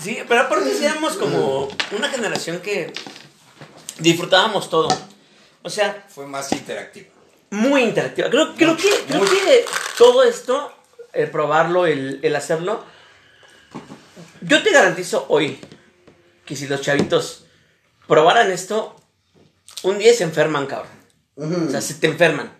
[0.00, 2.92] Sí, pero aparte sí éramos como una generación que
[3.98, 4.88] disfrutábamos todo.
[5.62, 7.08] O sea, Fue más interactivo.
[7.50, 8.30] muy interactiva.
[8.30, 9.64] Creo, creo, que, creo que
[9.98, 10.72] todo esto,
[11.12, 12.84] el probarlo, el, el hacerlo,
[14.40, 15.58] yo te garantizo hoy
[16.46, 17.44] que si los chavitos
[18.06, 18.94] probaran esto,
[19.82, 20.97] un día se enferman, cabrón.
[21.38, 22.52] O sea, se te enferman.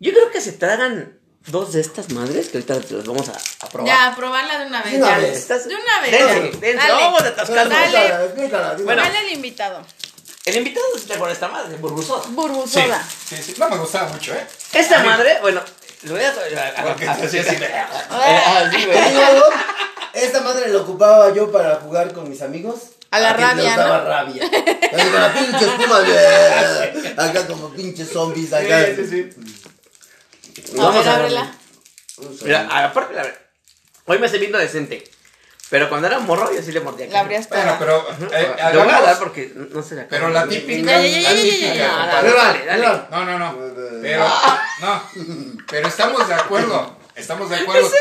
[0.00, 3.68] Yo creo que se tragan dos de estas madres que ahorita las vamos a, a
[3.68, 3.86] probar.
[3.86, 4.92] Ya, probarla de una vez.
[4.92, 5.18] De una ya.
[5.18, 5.38] vez.
[5.38, 6.10] Estás- De una vez.
[6.10, 6.92] Dense, dale, dense, dale.
[7.02, 7.68] vamos a atascarnos.
[7.92, 8.24] Dale.
[8.24, 8.76] Explícala.
[8.82, 9.02] Bueno.
[9.02, 9.86] Dale al invitado.
[10.46, 12.24] El invitado se te acuerda esta madre, burbusosa.
[12.24, 13.02] Sí, Burbusoda.
[13.28, 13.54] sí, sí.
[13.58, 14.46] No me gustaba mucho, ¿eh?
[14.74, 15.62] Esta madre, bueno,
[16.02, 16.28] le voy a.
[16.28, 17.74] a- a- a- así de-
[18.10, 19.10] Ah, sí, Te güey.
[19.10, 19.44] digo algo,
[20.12, 22.74] Esta madre la ocupaba yo para jugar con mis amigos.
[23.10, 24.04] A la que rabia, daba ¿no?
[24.08, 24.42] rabia.
[24.44, 25.98] Así con la pinche espuma.
[26.00, 28.52] bleh, Acá como pinches zombies.
[28.52, 28.86] Acá.
[28.86, 30.70] Sí, sí, sí.
[30.78, 31.54] A Vamos ver, a- ábrela.
[32.42, 33.26] Mira, aparte, la
[34.06, 35.04] hoy me estoy viendo decente.
[35.70, 37.06] Pero cuando era morro, yo sí le mordía.
[37.08, 37.78] La abrías Bueno, toda.
[37.78, 42.18] pero eh, Le voy a dar porque no se la Pero la típica, la típica.
[42.20, 42.86] Pero dale, dale.
[43.10, 43.58] No, no, no.
[44.02, 44.28] Pero,
[44.80, 45.02] no.
[45.70, 46.98] Pero estamos de acuerdo.
[47.16, 47.90] Estamos de acuerdo.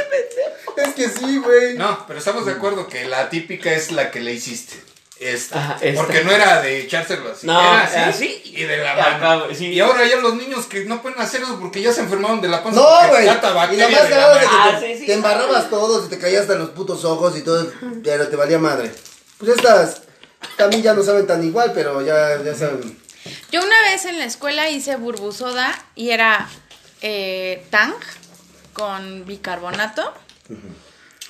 [0.75, 1.75] Es que sí, güey.
[1.77, 4.75] No, pero estamos de acuerdo que la típica es la que le hiciste.
[5.23, 5.59] Esta.
[5.59, 6.01] Ajá, esta.
[6.01, 7.47] Porque no era de echárselo así.
[7.47, 8.41] No, era así, así.
[8.45, 9.45] y de la Y mano.
[9.55, 9.67] sí.
[9.67, 12.47] Y ahora ya los niños que no pueden hacer eso porque ya se enfermaron de
[12.49, 12.79] la panza.
[12.81, 13.23] No, güey.
[13.23, 14.55] Y lo más cagado es de que.
[14.55, 15.05] Ah, te, sí, sí.
[15.05, 17.71] te embarrabas todo, se te caía hasta los putos ojos y todo,
[18.03, 18.91] pero te valía madre.
[19.37, 20.01] Pues estas
[20.57, 22.99] también ya no saben tan igual, pero ya, ya saben.
[23.51, 26.49] Yo una vez en la escuela hice burbusoda y era
[27.01, 27.93] eh, tang
[28.73, 30.13] con bicarbonato.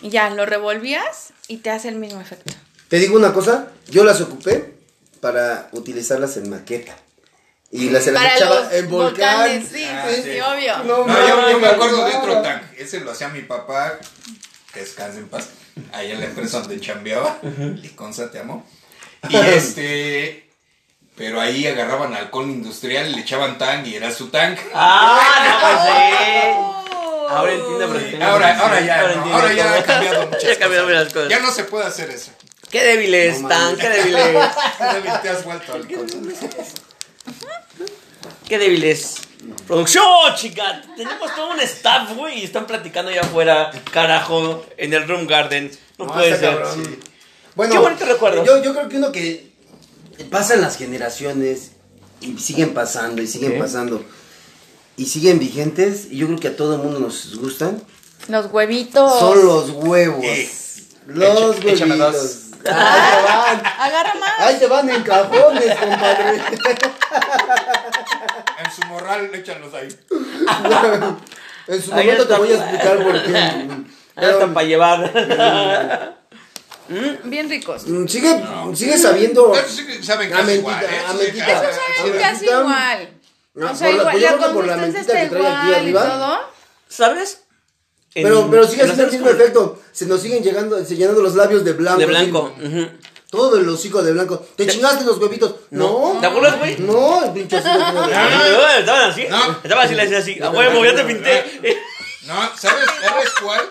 [0.02, 2.54] Y ya, lo revolvías y te hace el mismo efecto.
[2.94, 4.76] Te digo una cosa, yo las ocupé
[5.20, 6.96] para utilizarlas en maqueta.
[7.72, 9.36] Y las se las Para echaba en volcán.
[9.40, 10.22] volcanes, sí, Ah, sí, sí.
[10.34, 10.78] sí, obvio.
[10.84, 12.62] No, No, yo, yo me acuerdo de otro tank.
[12.78, 13.94] Ese lo hacía mi papá,
[14.72, 15.48] que descanse en paz,
[15.92, 17.40] ahí en la empresa donde chambeaba.
[17.82, 18.64] Liconza, te amo.
[19.28, 20.48] Y este.
[21.18, 24.60] Pero ahí agarraban alcohol industrial, le echaban tank y era su tank.
[24.76, 27.34] Ah, no, pues sí.
[27.34, 29.80] Ahora entiendo, pero tengo Ahora, ya, no, entiendo ahora ya todo.
[29.80, 31.00] ha cambiado muchas Ya ha cambiado cosas.
[31.06, 31.30] muchas cosas.
[31.30, 32.30] Ya no se puede hacer eso.
[32.74, 34.22] Qué débiles No están, qué débiles.
[34.80, 36.18] Qué débil te has vuelto Liconza.
[38.50, 39.16] Qué débiles.
[39.68, 40.04] Producción,
[40.36, 40.82] chica.
[40.98, 42.40] Tenemos todo un staff, güey.
[42.40, 45.70] Y están platicando allá afuera, carajo, en el Room Garden.
[46.00, 46.42] No, No, puede ser.
[46.42, 46.84] cabrón.
[46.84, 47.00] Sí.
[47.56, 48.44] Bueno, Qué bonito recuerdo.
[48.44, 49.52] Yo, yo creo que uno que
[50.32, 51.74] pasan las generaciones
[52.22, 54.04] y siguen pasando y siguen pasando
[54.98, 57.84] y siguen vigentes y yo creo que a todo el mundo nos gustan
[58.30, 59.20] Los huevitos.
[59.20, 60.22] son los huevos.
[60.22, 60.50] ¿Qué?
[61.08, 62.40] Los huevitos.
[62.66, 63.64] Ahí te van.
[63.80, 64.40] Agarra más.
[64.40, 66.42] Ahí te van en cajones, compadre.
[68.66, 69.88] En su morral, échalos ahí.
[71.68, 73.36] En su Ahí momento te voy a explicar por qué.
[74.16, 76.14] Ahí están para llevar.
[77.24, 77.88] Bien ricos.
[77.88, 78.44] mm, sigue,
[78.76, 79.54] sigue sabiendo.
[79.56, 81.02] Estos sí saben casi mentita, igual, ¿eh?
[81.08, 81.62] a mentita.
[81.98, 83.10] Saben casi igual.
[83.56, 85.72] No, O sea, por la- igual, pues la la consistencia está que trae aquí igual
[85.72, 86.04] y arriba.
[86.06, 86.40] todo.
[86.90, 87.43] ¿Sabes?
[88.14, 89.82] Pero, En- pero sigue en siendo el mismo efecto.
[89.92, 91.98] Se nos siguen llegando, se llenando los labios de blanco.
[92.00, 92.12] De así.
[92.14, 92.54] blanco.
[92.64, 92.88] ujú.
[93.30, 94.46] Todo el hocico de blanco.
[94.56, 95.56] ¿Te chingaste los huevitos?
[95.72, 96.18] No.
[96.22, 96.78] ¿Te acuerdas, güey?
[96.78, 99.26] No, el pinche hocico Ah, Estaban así.
[99.28, 99.52] No.
[99.64, 100.40] Estaban así, le decía así.
[100.42, 101.80] A huevo, ya te pinté.
[102.28, 103.62] No, ¿sabes, ¿sabes cuál?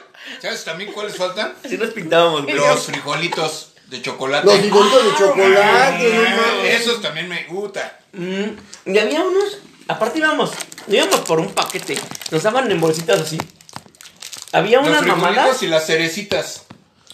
[0.41, 1.55] ¿Sabes también cuáles faltan?
[1.65, 2.57] Así nos pintábamos, güey.
[2.57, 4.47] Los frijolitos de chocolate.
[4.47, 5.63] Los frijolitos de chocolate.
[5.63, 6.21] Ah, no
[6.57, 6.81] mames.
[6.81, 8.01] Esos también me gusta.
[8.13, 9.59] Mm, Y había unos.
[9.89, 10.51] Aparte íbamos.
[10.89, 11.97] Íbamos por un paquete.
[12.33, 13.39] Nos daban en bolsitas así.
[14.53, 15.63] Había Los unas frijolitos mamadas.
[15.63, 16.65] y las cerecitas.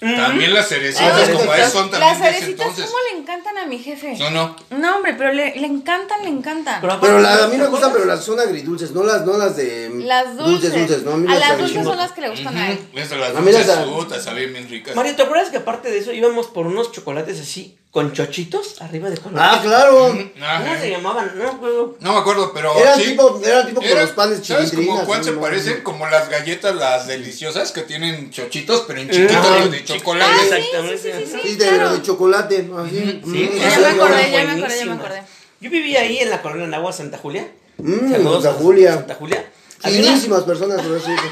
[0.01, 1.61] También las cerecitas, como sí.
[1.61, 2.85] es, son Las también de ese cerecitas, entonces.
[2.87, 4.15] ¿cómo le encantan a mi jefe?
[4.17, 4.57] No, no.
[4.71, 6.81] No, hombre, pero le, le encantan, le encantan.
[6.81, 9.57] Pero Pero la, a mí me gustan, pero las son agridulces, no las, no las
[9.57, 10.73] de Las dulces.
[10.73, 12.79] dulces, no, a mí a las las dulces son las que le gustan a él.
[12.91, 12.99] Ujú.
[13.01, 14.95] Esas las A mí las- dulces putas, sabían bien ricas.
[14.95, 17.77] Mario, ¿te acuerdas que aparte de eso íbamos por unos chocolates así?
[17.91, 19.41] Con chochitos arriba de color.
[19.41, 20.07] Ah, claro.
[20.41, 20.63] Ajá.
[20.63, 21.33] ¿Cómo se llamaban?
[21.37, 21.97] No me acuerdo.
[22.01, 22.79] No me acuerdo, pero.
[22.79, 23.05] Eran sí.
[23.11, 25.41] tipo- eran tipo como los panes ¿Sabes como cuál se no?
[25.41, 25.83] parecen?
[25.83, 30.31] Como las galletas, las deliciosas que tienen chochitos, pero en chiquitos Ah, de chocolate.
[30.31, 30.99] Ah, sí, Exactamente.
[30.99, 32.69] sí, sí, sí, Sí, sí, de, de chocolate.
[32.77, 32.99] Así.
[33.01, 35.23] Sí, Mm, Ya me acordé, ya me acordé, ya me acordé.
[35.61, 37.49] Yo vivía ahí en la colonia Nagua, Santa Julia.
[37.79, 38.95] Mm, Saludos Santa Julia.
[38.95, 39.51] Santa Julia.
[39.81, 41.23] Finísimas personas, por eso digo.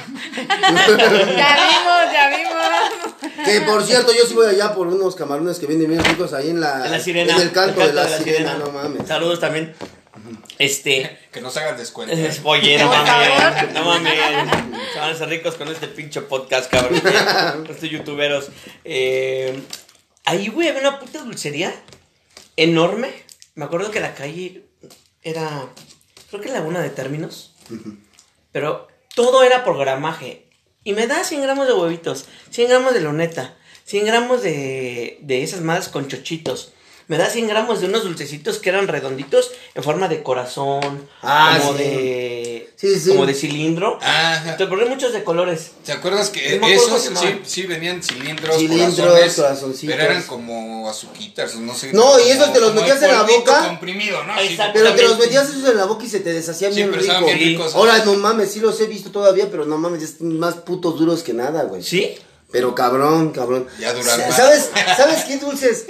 [1.37, 3.45] Ya vimos, ya vimos.
[3.45, 6.51] Que por cierto, yo sí voy allá por unos camarones que vienen bien ricos ahí
[6.51, 6.85] en la.
[6.87, 7.35] En la sirena.
[7.35, 9.07] En el canto, de, la sirena, no mames.
[9.07, 9.75] Saludos también.
[10.59, 11.19] Este.
[11.37, 12.15] Que nos hagan descuento.
[12.15, 13.75] es- Oye, no mames.
[13.75, 14.15] No mames.
[14.93, 17.03] Se van a hacer ricos con este pinche podcast, cabrón.
[17.69, 18.49] Estos youtuberos.
[18.85, 19.61] Eh,
[20.25, 21.75] ahí, güey, había una puta dulcería
[22.57, 23.11] enorme.
[23.55, 24.65] Me acuerdo que la calle
[25.23, 25.67] era.
[26.31, 27.53] Creo que Laguna de Términos.
[28.57, 30.47] Pero todo era por gramaje.
[30.83, 35.43] Y me da 100 gramos de huevitos, 100 gramos de loneta, 100 gramos de, de
[35.43, 36.73] esas madres con chochitos.
[37.09, 41.57] Me da 100 gramos de unos dulcecitos que eran redonditos en forma de corazón, Ah,
[41.61, 41.85] como sí.
[41.85, 43.09] de Sí, sí.
[43.11, 43.99] como de cilindro.
[44.03, 44.57] Ajá.
[44.57, 45.71] Te ponen muchos de colores.
[45.85, 47.09] ¿Te acuerdas que No esos
[47.47, 49.97] sí, venían cilindros, Cilindros, corazones, corazoncitos.
[49.97, 51.93] pero eran como azuquitas, no sé.
[51.93, 53.67] No, como- y esos te los metías en la boca.
[53.69, 54.35] comprimido, ¿no?
[54.73, 57.25] Pero te los metías esos en la boca y se te deshacían Sí, bien rico.
[57.25, 57.75] bien ricos.
[57.77, 61.23] Ahora, no mames, sí los he visto todavía, pero no mames, es más putos duros
[61.23, 61.83] que nada, güey.
[61.85, 62.17] ¿Sí?
[62.51, 63.69] Pero cabrón, cabrón.
[63.79, 64.21] Ya duran.
[64.33, 65.87] ¿Sabes, ¿Sabes qué dulces?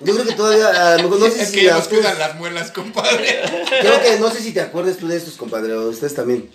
[0.00, 2.02] Yo creo que todavía, a lo mejor no sé es si que ya nos ustedes-
[2.02, 3.40] cuidan las muelas, compadre.
[3.80, 6.50] Creo que no sé si te acuerdas tú de estos, compadre, o ustedes también.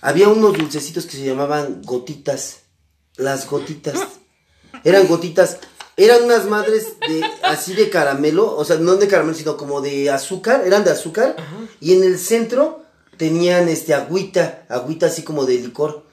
[0.00, 2.58] Había unos dulcecitos que se llamaban gotitas.
[3.16, 3.94] Las gotitas.
[4.82, 5.58] Eran gotitas.
[5.96, 10.10] Eran unas madres de así de caramelo, o sea, no de caramelo, sino como de
[10.10, 11.36] azúcar, eran de azúcar.
[11.80, 12.82] Y en el centro
[13.16, 16.03] tenían este agüita, agüita así como de licor.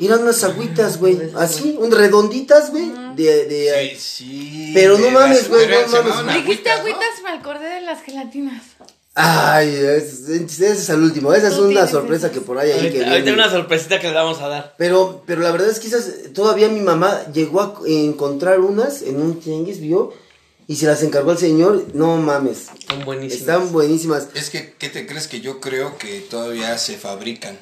[0.00, 4.70] Eran unas agüitas, güey, así, un redonditas, güey, de, de Sí, sí.
[4.74, 6.34] Pero no mames, güey, no mames.
[6.36, 8.62] Dijiste agüitas, me acordé de las gelatinas.
[9.20, 11.34] Ay, ese es el último.
[11.34, 12.38] Esa es una sorpresa esas.
[12.38, 14.74] que por ahí hay que Ahorita, una sorpresita que le vamos a dar.
[14.78, 19.20] Pero, pero la verdad es que esas, todavía mi mamá llegó a encontrar unas en
[19.20, 20.14] un tianguis, vio,
[20.68, 21.86] y se las encargó al señor.
[21.94, 23.40] No mames, Son buenísimos.
[23.40, 24.28] están buenísimas.
[24.34, 27.58] Es que, ¿qué te crees que yo creo que todavía se fabrican?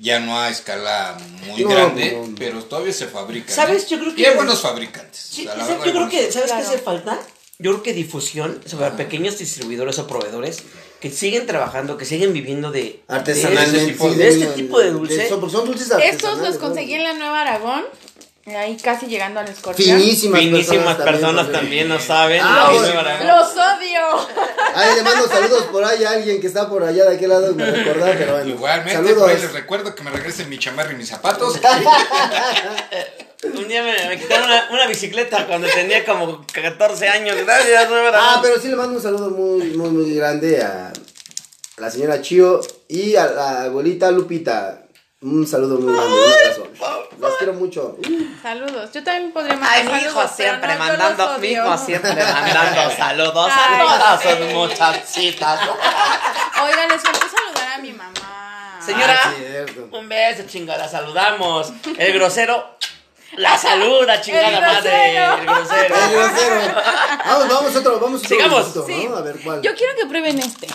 [0.00, 2.34] Ya no a escala muy No, grande, no, no.
[2.38, 3.54] pero todavía se fabrican.
[3.54, 3.84] ¿Sabes?
[3.84, 3.86] ¿eh?
[3.90, 5.20] Yo creo que- Y hay buenos fabricantes.
[5.20, 6.32] Sí, O sea, yo creo que.
[6.32, 6.68] ¿sabes qué Claro.
[6.68, 7.18] hace falta?
[7.58, 10.62] Yo creo que difusión sobre pequeños distribuidores o proveedores
[11.00, 13.72] que siguen trabajando, que siguen viviendo de Artesanalmente.
[13.72, 15.28] de este tipo sí, de, este tipo de dulce.
[15.28, 16.60] son, porque son dulces Estos artesanales, los ¿no?
[16.60, 17.84] conseguí en la Nueva Aragón.
[18.46, 19.98] Ahí casi llegando al escorpión.
[20.00, 21.52] Finísimas, Finísimas personas también.
[21.52, 22.40] también, no saben.
[22.42, 23.02] Ah, bueno.
[23.26, 24.28] Los odio.
[24.74, 27.54] Ay, le mando saludos por ahí a alguien que está por allá de aquel lado,
[27.54, 28.48] me recordaba, pero bueno.
[28.50, 29.18] Igualmente, saludos.
[29.18, 31.60] por ahí les recuerdo que me regresen mi chamarra y mis zapatos.
[33.42, 37.36] Un día me, me quitaron una, una bicicleta cuando tenía como 14 años.
[37.44, 40.92] Gracias, Ah, pero sí le mando un saludo muy, muy, muy grande a
[41.76, 44.82] la señora Chio y a la abuelita Lupita.
[45.22, 46.66] Un saludo muy grande, un abrazo.
[47.18, 47.98] Las quiero mucho.
[48.42, 48.90] Saludos.
[48.94, 52.96] Yo también podría mandar Ay, mi saludos, hijo siempre mandando, los mi hijo siempre mandando
[52.96, 54.28] saludos Ay, a todas sí.
[54.30, 55.60] sus muchachitas.
[56.64, 58.80] Oigan, les faltó saludar a mi mamá.
[58.84, 59.32] Señora, Ah,
[59.92, 61.70] un beso, chinga, la saludamos.
[61.98, 62.76] El grosero,
[63.36, 65.16] la saluda, chingada El madre.
[65.18, 65.94] El grosero.
[66.00, 66.74] Ay, grosero.
[67.26, 68.66] Vamos, vamos otro, vamos otro Sigamos.
[68.86, 69.06] Sí.
[69.06, 69.16] ¿no?
[69.16, 69.60] A ver cuál.
[69.60, 70.66] Yo quiero que prueben este.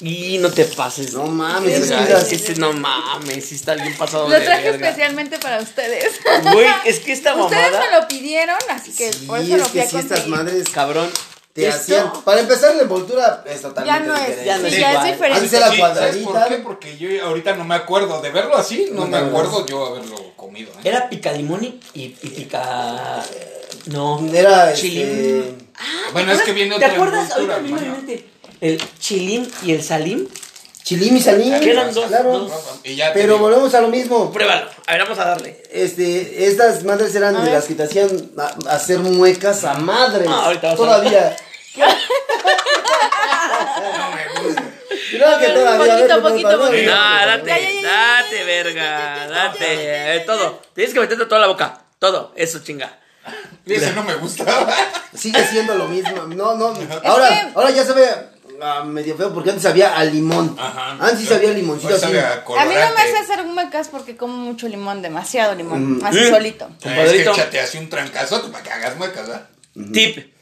[0.00, 1.12] Y no te pases.
[1.12, 4.88] No mames, es que no mames, sí está bien pasado Lo de traje verga.
[4.88, 6.14] especialmente para ustedes.
[6.52, 9.62] Güey, es que esta Ustedes mamada, me lo pidieron, así que Sí, por eso lo
[9.62, 11.10] es fui que a sí, estas madres cabrón.
[11.52, 12.12] te esto- hacían.
[12.24, 14.44] Para empezar, la envoltura es totalmente Ya no es, diferente.
[14.46, 15.38] Ya no sí, es ya es diferente.
[15.44, 16.54] Antes era Sí, ¿Sabes por qué?
[16.56, 19.86] Porque yo ahorita no me acuerdo de verlo así, no, No me te acuerdo yo
[19.86, 20.70] haberlo comido.
[20.72, 20.76] ¿eh?
[20.84, 23.22] Era pica limón y, y pica.
[23.86, 24.20] No.
[24.32, 25.06] Era Chilín.
[25.08, 25.54] este.
[26.12, 27.30] Bueno, es que viene ¿Te otra acuerdas?
[27.30, 28.24] envoltura, Ahorita me
[28.60, 30.28] El chilín y el salim.
[30.82, 31.58] Chilim y salín.
[31.60, 32.38] Que eran dos- claro.
[32.40, 32.52] dos.
[32.84, 34.32] Y ya te Pero digo, volvemos a lo mismo.
[34.32, 34.68] Pruébalo.
[34.86, 35.62] A ver, vamos a darle.
[35.70, 40.24] Este, estas madres eran de las que te hacían a- hacer muecas a madre.
[40.28, 41.36] Ah, ahorita vas a todavía.
[41.76, 41.86] no
[44.14, 44.62] me gusta.
[45.10, 45.94] Creo que todavía.
[45.94, 46.90] a ver, poquito, ¿qué poquito, poquito.
[46.90, 50.60] No, Ya, date, ya, ya, ya, date, verga, date, eh, todo.
[50.74, 52.98] Tienes que meterte toda la boca, todo, eso chinga.
[53.66, 54.66] Ese no me gustaba.
[55.14, 56.22] Sigue siendo lo mismo.
[56.28, 56.74] No, no.
[57.04, 58.08] Ahora, ahora ya sabe
[58.62, 60.56] ah, medio feo porque antes sabía a limón.
[60.58, 60.92] Ajá.
[60.92, 62.16] Antes sí sabía limoncito así.
[62.16, 66.04] a A mí no me hace hacer muecas porque como mucho limón, demasiado limón, Mm.
[66.04, 66.30] así ¿Eh?
[66.30, 66.64] solito.
[66.66, 67.32] Ah, Es que Compadrito.
[67.32, 69.48] échate así un trancazote para que hagas muecas, ¿verdad?
[69.92, 70.32] Tip,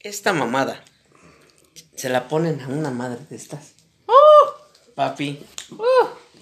[0.00, 0.82] esta mamada,
[1.96, 3.72] se la ponen a una madre de estas.
[4.94, 5.44] Papi,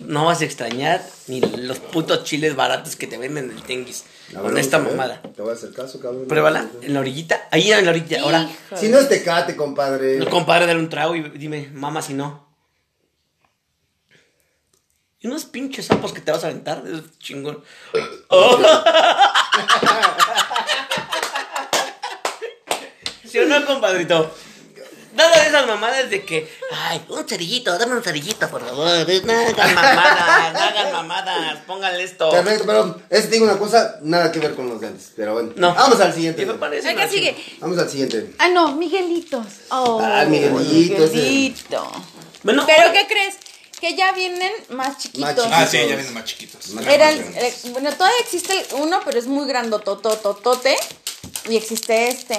[0.01, 4.05] no vas a extrañar ni los putos chiles baratos que te venden en el tenguis.
[4.37, 4.91] A con esta ver.
[4.91, 5.21] mamada.
[5.23, 6.27] Te voy a hacer caso, cabrón.
[6.27, 7.49] Pruébala en la orillita.
[7.51, 8.23] Ahí en la orilla.
[8.23, 8.81] Ahora, Híjole.
[8.81, 10.17] Si no es tecate, compadre.
[10.19, 12.43] no, compadre, dale un trago y dime, mamá, si no.
[15.21, 16.83] Y unos pinches sapos que te vas a aventar.
[16.87, 17.63] Es chingón.
[18.29, 18.59] Oh.
[23.29, 24.33] ¿Sí o no, compadrito?
[25.15, 28.87] Nada de esas mamadas de que, ay, un cerillito, dame un cerillito, por favor.
[29.25, 32.31] No hagan mamadas, no hagan mamadas, pónganle esto.
[32.31, 35.13] Perfecto, pero es, digo una cosa, nada que ver con los grandes.
[35.17, 35.53] Pero bueno.
[35.57, 35.75] No.
[35.75, 36.45] Vamos al siguiente.
[36.45, 37.37] Una sigue.
[37.61, 38.35] Vamos al siguiente.
[38.39, 39.47] Ah, no, Miguelitos.
[39.71, 41.15] Oh, Ah, Miguelito, ese.
[41.15, 41.93] Miguelito.
[42.43, 43.37] Bueno, Pero ¿qué crees?
[43.81, 45.29] Que ya vienen más chiquitos.
[45.31, 45.49] chiquitos.
[45.53, 46.69] Ah, sí, ya vienen más chiquitos.
[46.71, 50.77] Más Era el- eh, bueno, todavía existe uno, pero es muy grandotototote.
[51.49, 52.39] Y existe este.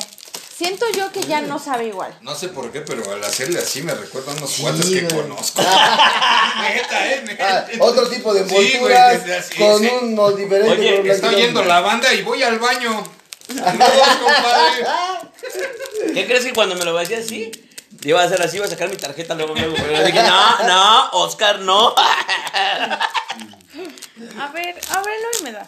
[0.58, 2.18] Siento yo que ya no sabe igual.
[2.22, 5.02] No sé por qué, pero al hacerle así me recuerda a unos Sí, cuates que
[5.02, 5.08] güey.
[5.24, 5.62] conozco.
[6.62, 7.58] neta, eh, neta.
[7.60, 9.90] Ah, otro tipo de Sí, güey, envolturas desde así, con sí.
[10.02, 10.80] unos diferentes.
[10.80, 11.36] Oye, con Estoy blanquitos.
[11.46, 13.04] yendo la banda y voy al baño.
[13.48, 14.86] Saludos, compadre.
[16.14, 17.52] ¿Qué crees que cuando me lo decía así?
[18.04, 19.76] Iba a hacer así, iba a sacar mi tarjeta luego, luego.
[19.76, 21.94] Pero dije, no, no, Oscar, no.
[24.40, 25.68] A ver, ábrelo y me da.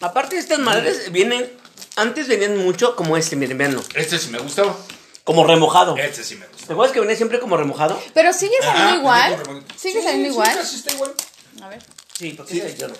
[0.00, 1.50] Aparte, estas madres vienen.
[1.96, 3.82] Antes venían mucho como este, miren, veanlo.
[3.94, 4.76] Este sí me gustaba.
[5.22, 5.96] Como remojado.
[5.96, 6.66] Este sí me gusta.
[6.66, 8.00] ¿Te acuerdas que venía siempre como remojado?
[8.12, 9.62] Pero sigue saliendo Ajá, igual.
[9.76, 10.56] Sigue Sí, saliendo sí, igual.
[10.56, 11.14] casi está igual.
[11.62, 11.82] A ver.
[12.18, 12.60] Sí, porque Sí.
[12.60, 12.94] ese yo no.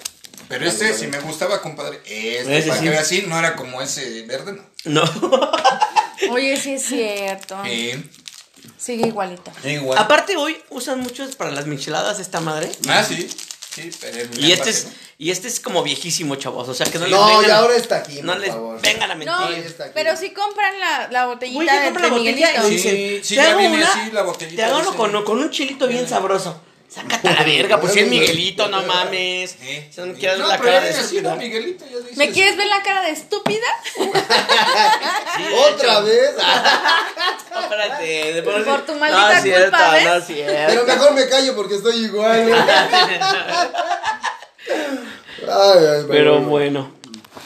[0.49, 2.01] Pero este sí me gustaba, compadre.
[2.05, 2.85] Este, Ese para sí.
[2.85, 4.65] que vea así, no era como ese verde, no.
[5.03, 5.03] No.
[6.31, 7.57] Oye, sí es cierto.
[7.67, 8.03] Eh,
[8.79, 9.51] Sigue igualito.
[9.65, 9.99] igual.
[9.99, 12.71] Aparte, hoy usan muchos para las micheladas esta madre.
[12.89, 13.29] Ah, sí.
[13.75, 14.87] Sí, pero en Y este es,
[15.19, 16.69] y este es como viejísimo, chavos.
[16.69, 17.45] O sea que no les No, vengan.
[17.47, 18.81] y ahora está aquí, no por les favor.
[18.83, 19.75] vengan a No, mentir.
[19.81, 19.91] aquí.
[19.95, 22.69] pero si compran la, la botellita Güey, ya de, compra de la botella Miguelito.
[22.69, 24.97] y dicen, Sí, sí, te ya hago viene una, así la botellita, Te hago uno
[24.97, 26.61] con, con un chilito bien sabroso.
[26.95, 29.57] Sácate a la verga, pues si es Miguelito, no mames.
[29.63, 32.17] Eh, Si no me quieres ver No, la pero cara ya de dices.
[32.17, 33.67] ¿Me quieres ver la cara de estúpida?
[35.73, 36.31] ¿Otra vez?
[37.53, 38.33] No, espérate.
[38.35, 40.05] de por, Por tu maldita no, cierto, culpa, ¿ves?
[40.05, 40.63] No, es cierto.
[40.69, 42.53] Pero mejor me callo porque estoy igual.
[45.47, 46.91] Ay, ay, Pero bueno.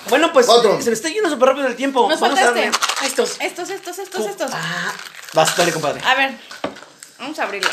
[0.09, 0.81] Bueno, pues Otro.
[0.81, 2.09] se me está yendo súper rápido el tiempo.
[2.09, 2.71] Nos Vamos a darle
[3.05, 3.37] estos.
[3.41, 4.51] Estos, estos, estos, estos.
[4.55, 4.93] Ah,
[5.35, 6.01] vas, dale, compadre.
[6.05, 6.33] A ver,
[7.19, 7.71] vamos a abrirla.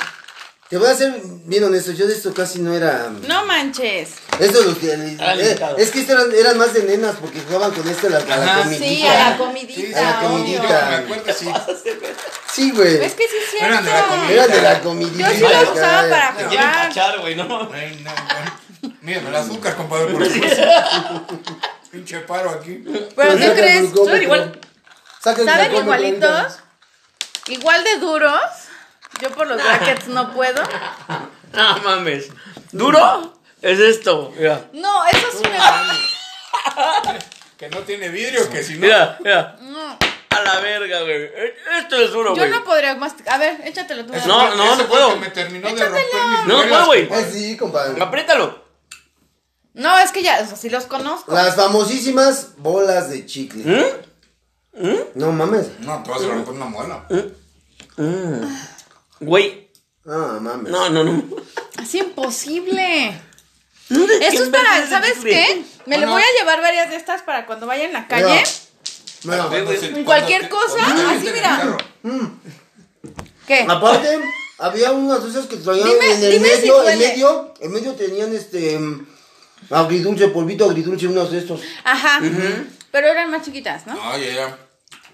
[0.69, 1.13] Te voy a ser
[1.45, 3.11] bien honesto, yo de esto casi no era.
[3.27, 4.13] No manches.
[4.39, 4.91] Esto los que.
[5.19, 8.09] Ah, eh, es que esto eran, eran más de nenas porque jugaban con esto a
[8.09, 8.85] la, a la comidita.
[8.85, 9.99] Sí, a la Sí, comidita.
[9.99, 10.29] a la obvio.
[10.39, 10.87] comidita.
[10.89, 11.47] Me acuerdo, sí.
[12.51, 12.95] Sí, güey.
[13.03, 13.67] Es que sí es cierto.
[13.67, 14.31] Eran de la comida.
[14.33, 15.31] Eran de la comidita.
[15.31, 16.87] Yo sí los usaba para Te quieren jugar.
[16.87, 17.69] cachar, güey, ¿no?
[17.71, 18.95] Ay, no, bueno.
[19.01, 20.59] Mírame el azúcar, compadre, por después.
[21.91, 22.83] Pinche paro aquí.
[23.15, 23.89] Pero Saca ¿qué el crees?
[23.93, 24.59] Saben igual.
[25.21, 26.57] ¿Saben igualitos?
[27.47, 28.41] Igual de duros.
[29.21, 30.61] Yo por los brackets no puedo.
[31.53, 32.27] No mames.
[32.73, 33.33] ¿Duro?
[33.61, 34.33] Es esto.
[34.37, 34.65] Mira.
[34.73, 35.57] No, eso sí me
[37.57, 38.79] Que no tiene vidrio, que si no.
[38.81, 39.55] Mira, mira.
[39.61, 39.97] No.
[40.31, 41.31] A la verga, güey.
[41.79, 42.49] Esto es duro, Yo güey.
[42.51, 43.13] no podría más.
[43.27, 44.11] A ver, échatelo tú.
[44.27, 45.15] No, no, no fue puedo.
[45.15, 45.95] me terminó de Échatelo.
[45.95, 47.07] romper mis No, no güey.
[47.09, 48.03] Ay, sí, compadre.
[48.03, 48.65] Apriétalo.
[49.75, 51.33] No, es que ya, o sea, sí los conozco.
[51.33, 53.95] Las famosísimas bolas de chicle.
[54.73, 54.95] ¿Mm?
[55.15, 55.79] No mames.
[55.79, 57.05] No, te vas a romper una muela.
[59.19, 59.69] Güey.
[60.03, 60.71] No mames.
[60.71, 61.23] No, no, no.
[61.81, 63.19] Es imposible.
[63.89, 65.63] ¿De qué Esto es para, ¿sabes qué?
[65.85, 68.43] Me le voy a llevar varias de estas para cuando vaya en la calle.
[69.23, 71.57] Mira, En cualquier te- cosa, así, mira.
[71.57, 71.77] carro.
[73.47, 73.65] ¿Qué?
[73.67, 74.19] Aparte,
[74.59, 78.35] había unas esas que traían Dime- en el si medio, en medio, en medio tenían
[78.35, 79.07] este mm,
[79.71, 81.61] agridulce, polvito agridulce, unos de estos.
[81.83, 82.21] Ajá.
[82.91, 83.93] Pero eran más chiquitas, ¿no?
[83.95, 84.57] No, ya, ya.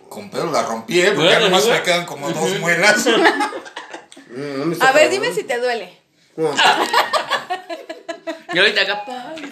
[0.09, 1.11] Con pedo la rompí, ¿eh?
[1.15, 1.69] Porque güey.
[1.71, 3.05] me quedan como dos muelas.
[4.31, 5.97] Mm, no A ver, dime si te duele.
[6.35, 6.53] No.
[8.53, 8.85] Y ahorita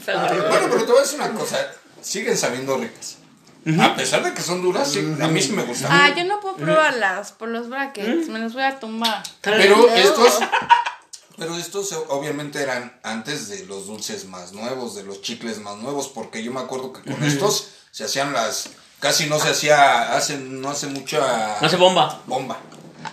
[0.06, 0.42] sale.
[0.42, 1.58] bueno, pero te voy a decir una cosa.
[2.02, 3.18] Siguen sabiendo ricas.
[3.80, 5.92] A pesar de que son duras, sí, a mí sí me gustan.
[5.92, 8.28] Ah, yo no puedo probarlas por los brackets.
[8.30, 9.22] Me los voy a tumbar.
[9.42, 10.40] Pero estos,
[11.38, 16.08] pero estos obviamente eran antes de los dulces más nuevos, de los chicles más nuevos,
[16.08, 18.70] porque yo me acuerdo que con estos se hacían las,
[19.00, 22.22] casi no se hacía, hace, no hace mucha No se bomba.
[22.26, 22.58] bomba.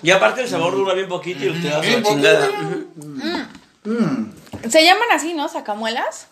[0.02, 2.48] Y aparte el sabor dura bien poquito y te das la chingada.
[2.48, 4.70] poquito.
[4.70, 5.48] Se llaman así, ¿no?
[5.48, 6.28] Sacamuelas.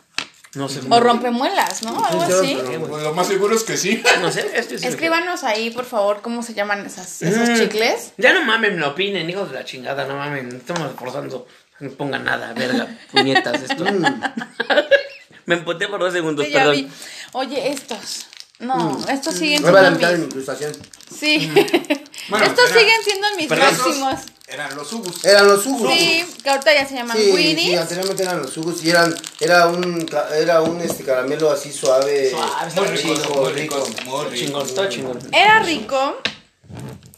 [0.55, 0.81] No sé.
[0.89, 2.05] O rompemuelas, ¿no?
[2.05, 2.59] Algo Sí, así.
[2.65, 4.03] pero- Pues lo más seguro es que sí.
[4.21, 4.49] No sé.
[4.55, 4.87] Este sí.
[4.87, 8.12] Escríbanos ahí, por favor, cómo se llaman esas, esos chicles.
[8.19, 10.49] Ya no mamen, no opinen, hijos de la chingada, no mamen.
[10.51, 11.47] no Estamos esforzando.
[11.81, 13.85] No pongan nada, verga, puñetas esto.
[15.47, 16.77] Me empoté por dos segundos, Sí, ya perdón.
[16.77, 16.89] vi.
[17.33, 18.27] Oye, estos.
[18.61, 20.29] No, estos siguen Me va a la siendo mitad de mi mis.
[20.35, 20.73] incrustación.
[21.19, 21.53] Sí.
[22.31, 24.15] Bueno, estos era- siguen siendo mis máximos.
[24.47, 25.23] eran los Ubus.
[25.27, 25.93] Eran los jugos.
[25.93, 27.61] Sí, que ahorita ya se llaman Sí, Winnie's.
[27.69, 32.31] sí, anteriormente eran los jugos y eran, era un, era un este caramelo así suave.
[32.31, 33.89] Suave, Muy está ricos, rico, muy rico.
[34.07, 34.39] muy.
[34.39, 35.19] Chingón, está chingón.
[35.33, 36.17] Era rico.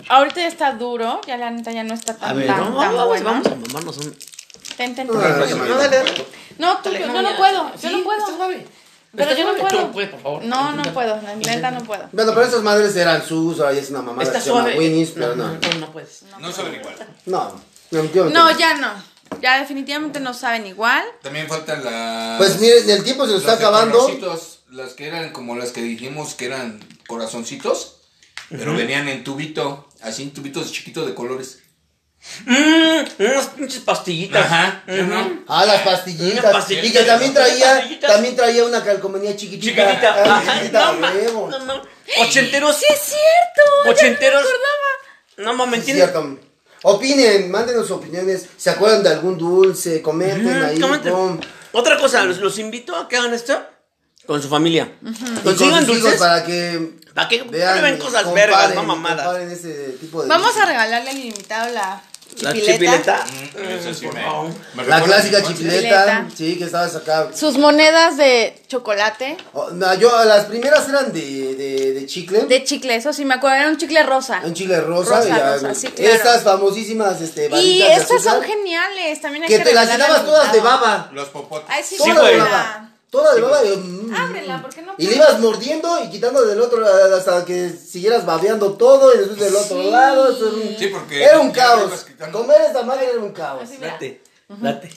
[0.09, 1.21] Ahorita ya está duro.
[1.27, 3.25] Ya la neta ya no está A tan, ver, tan, vamos, tan vamos, bueno.
[3.27, 4.11] vamos a mamarnos un.
[4.77, 5.07] Ten, ten, ten.
[5.07, 5.21] no, No,
[5.79, 6.27] dale, dale.
[6.59, 7.73] No, tú, Dale, yo no, no puedo.
[7.81, 8.27] Yo Sí, no puedo.
[9.17, 9.87] Pero yo no puedo.
[9.87, 10.45] Tú puedes, por favor.
[10.45, 11.21] No, no puedo.
[11.23, 12.09] La neta no puedo.
[12.13, 14.79] Bueno, pero esas madres eran sus, ya es una mamada Está se llama suave.
[14.79, 15.53] Winnie's, pero no, no.
[15.55, 16.23] no, no puedes.
[16.39, 16.95] No saben igual.
[17.27, 17.61] No,
[18.31, 19.17] No, ya no.
[19.41, 21.05] Ya definitivamente no saben igual.
[21.23, 22.39] También faltan las.
[22.39, 24.09] Pues miren, el tiempo se nos está acabando.
[24.71, 27.97] las que eran como las que dijimos que eran corazoncitos,
[28.51, 31.63] pero venían en tubito, así en tubitos chiquitos de colores.
[32.45, 34.45] Mmm, unas pinches pastillitas.
[34.45, 35.03] Ajá, Ujú.
[35.03, 35.45] ¿no?
[35.49, 36.71] Ah, las pastillitas.
[36.71, 39.83] Y que también traía, también traía una calcomanía chiquitita.
[39.87, 40.15] Chiquitita.
[40.25, 41.49] Ah, Ajá, chiquitita, no, ma- huevo.
[41.51, 41.83] no, no.
[42.21, 42.77] Ochenteros.
[42.77, 43.91] ¡Sí es cierto!
[43.91, 44.43] Ochenteros.
[44.43, 45.51] Ya no me acordaba.
[45.51, 46.01] No mames, Es tiene.
[46.01, 46.39] cierto.
[46.83, 48.47] Opinen, mándenos opiniones.
[48.57, 50.03] ¿Se acuerdan de algún dulce?
[50.03, 50.79] Comenten ahí.
[50.79, 51.15] comenten.
[51.73, 53.61] Otra cosa, los, los invito a que hagan esto
[54.27, 54.93] con su familia.
[55.03, 57.79] Y con Consigan dulces para que para que vean.
[57.79, 59.25] prueben cosas comparen, vergas, no mamadas.
[59.27, 62.03] comparen ese tipo de Vamos a regalarle al invitado la
[62.41, 63.25] La chipileta.
[63.25, 66.27] Mm, sí me, me La clásica chipileta.
[66.35, 67.29] Sí, que estabas acá.
[67.35, 69.37] Sus monedas de chocolate.
[69.53, 72.41] Oh, no, yo, las primeras eran de, de, de chicle.
[72.41, 73.57] De chicle, eso sí me acuerdo.
[73.57, 74.43] Era un chicle rosa.
[74.45, 75.17] Un chile rosa.
[75.17, 76.13] Rosa, y ya, rosa, sí, claro.
[76.13, 79.21] Estas famosísimas este, Y estas son geniales.
[79.21, 81.11] También hay Que que, te las llenabas todas de baba.
[81.13, 81.69] Los popotes.
[81.71, 82.86] Ay, sí, Sí, de baba.
[83.11, 83.65] Todas de baba.
[83.65, 84.95] y, mm, Ábrela, ¿por qué no?
[84.99, 89.19] Y le ibas mordiendo y quitando del otro lado hasta que siguieras babeando todo y
[89.19, 89.91] después del otro Sí.
[89.91, 90.31] lado.
[90.33, 92.07] Eso era un, Sí, porque era un caos.
[92.33, 93.69] Comer esta madre era un caos.
[93.81, 94.91] Date, date.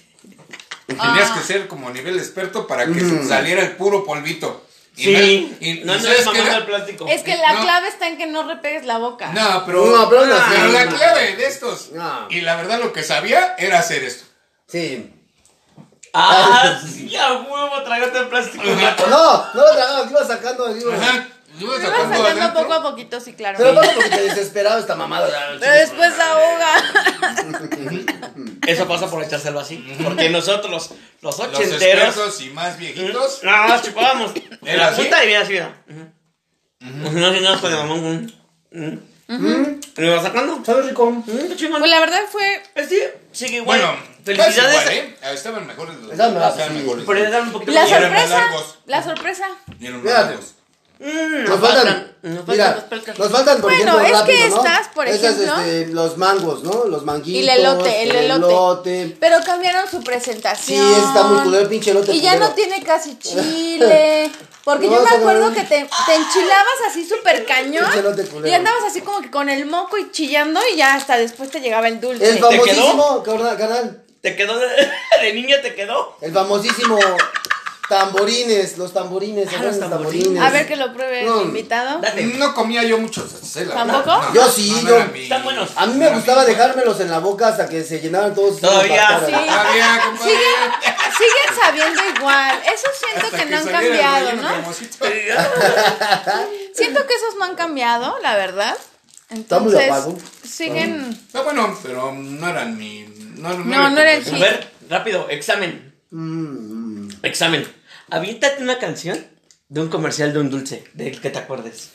[0.88, 1.36] Tenías Ah.
[1.38, 3.28] que ser como nivel experto para que Mm.
[3.28, 4.66] saliera el puro polvito.
[4.98, 5.14] Y Sí.
[5.14, 6.58] no- y- y no ¿sabes andes qué mamando era?
[6.58, 7.06] el plástico.
[7.08, 7.62] Es que la No.
[7.62, 9.32] clave está en que no repegues la boca.
[9.32, 11.92] No, pero, No, pero la clave de estos.
[11.92, 12.26] No.
[12.30, 14.26] Y la verdad lo que sabía era hacer esto.
[14.68, 15.14] Sí.
[16.14, 18.64] Ah, sí, a huevo, trágate el plástico.
[19.10, 20.66] No, no lo sacando.
[20.68, 21.28] Ajá.
[21.60, 22.62] Lo iba Lo ibas sacando sacando adentro.
[22.62, 23.58] poco a poquito, sí, claro.
[23.58, 25.28] Pero pasa porque te desesperaba esta mamada.
[25.60, 26.76] Pero después ahoga.
[28.66, 29.78] Eso pasa por echárselo así.
[30.04, 30.90] Porque nosotros, los,
[31.22, 32.06] los Los ochenteros.
[32.08, 33.42] expertos y más viejitos.
[33.44, 34.32] No, nos chupábamos.
[34.64, 35.02] ¿Era la así?
[35.02, 35.84] punta y bien así, mira.
[36.80, 38.32] No, si no, con
[38.72, 39.80] el Ujú.
[39.98, 40.60] ¿Me lo iba sacando?
[40.66, 41.24] ¿Sabes rico?
[41.56, 41.80] Chingón.
[41.80, 42.64] Pues la verdad fue.
[42.88, 43.00] Sí,
[43.32, 43.80] sigue igual.
[43.80, 44.58] Bueno, felicidades.
[44.82, 45.18] igual, ¿eh?
[45.22, 47.06] Ah, Estaban mejores los Estaban mejores, estaban mejores.
[47.08, 48.28] Pero le dan un poquito La más sorpresa.
[48.40, 48.78] largos.
[48.88, 49.46] La sorpresa.
[49.80, 50.26] Y eran más Fíjate.
[50.34, 50.46] largos.
[51.02, 54.56] Mm, Nos faltan, Nos faltan mira, nos faltan, por Bueno, ejemplo, es que rápido, ¿no?
[54.66, 56.86] estas, por Estas, ejemplo- este, los mangos, ¿no?
[56.88, 57.32] Los manguitos.
[57.32, 58.48] Y el elote, el elote.
[58.52, 59.18] elote.
[59.18, 60.78] Pero cambiaron su presentación.
[60.86, 62.50] Sí, está muy culero, el pinche elote Y ya culero.
[62.50, 64.30] no tiene casi chile.
[64.70, 67.90] Porque No, yo me acuerdo que te, te enchilabas así súper cañón.
[68.46, 71.60] Y andabas así como que con el moco y chillando y ya hasta después te
[71.60, 72.30] llegaba el dulce.
[72.30, 74.68] El famosísimo, carnal, carnal, ¿Te quedó de,
[75.24, 75.60] de niña?
[75.64, 76.16] ¿Te quedó?
[76.22, 77.00] el famosísimo
[77.90, 80.24] tamborines, los tamborines, ¿se Ah, los tamborines.
[80.24, 80.42] tamborines?
[80.44, 81.42] A ver que lo pruebe No.
[81.42, 82.00] el invitado.
[82.00, 82.24] Date.
[82.24, 83.34] No comía yo muchos.
[83.56, 84.22] la ¿Tampoco?
[84.22, 84.34] no.
[84.34, 85.72] Yo sí, No, yo- mi- Están buenos.
[85.76, 88.62] A mí me gustaba mi- dejármelos en la boca hasta que se llenaran todos.
[88.62, 89.32] Todavía, Sí.
[89.32, 90.32] Todavía, compadre.
[90.32, 90.72] Siguen,
[91.18, 92.62] siguen sabiendo igual.
[92.74, 94.50] Eso siento Hasta que no han cambiado, ¿no?
[96.74, 98.78] Siento que esos no han cambiado, la verdad.
[99.30, 100.22] Estamos de Entonces, acuerdo.
[100.44, 101.10] siguen.
[101.28, 103.04] Está bueno, pero no eran mi.
[103.36, 104.40] No, No, no era el A hit.
[104.40, 105.94] ver, rápido, examen.
[106.12, 106.89] Mm,
[107.24, 107.66] Examen.
[108.10, 109.24] Aviéntate una canción
[109.68, 111.92] de un comercial de un dulce, del que te acuerdes.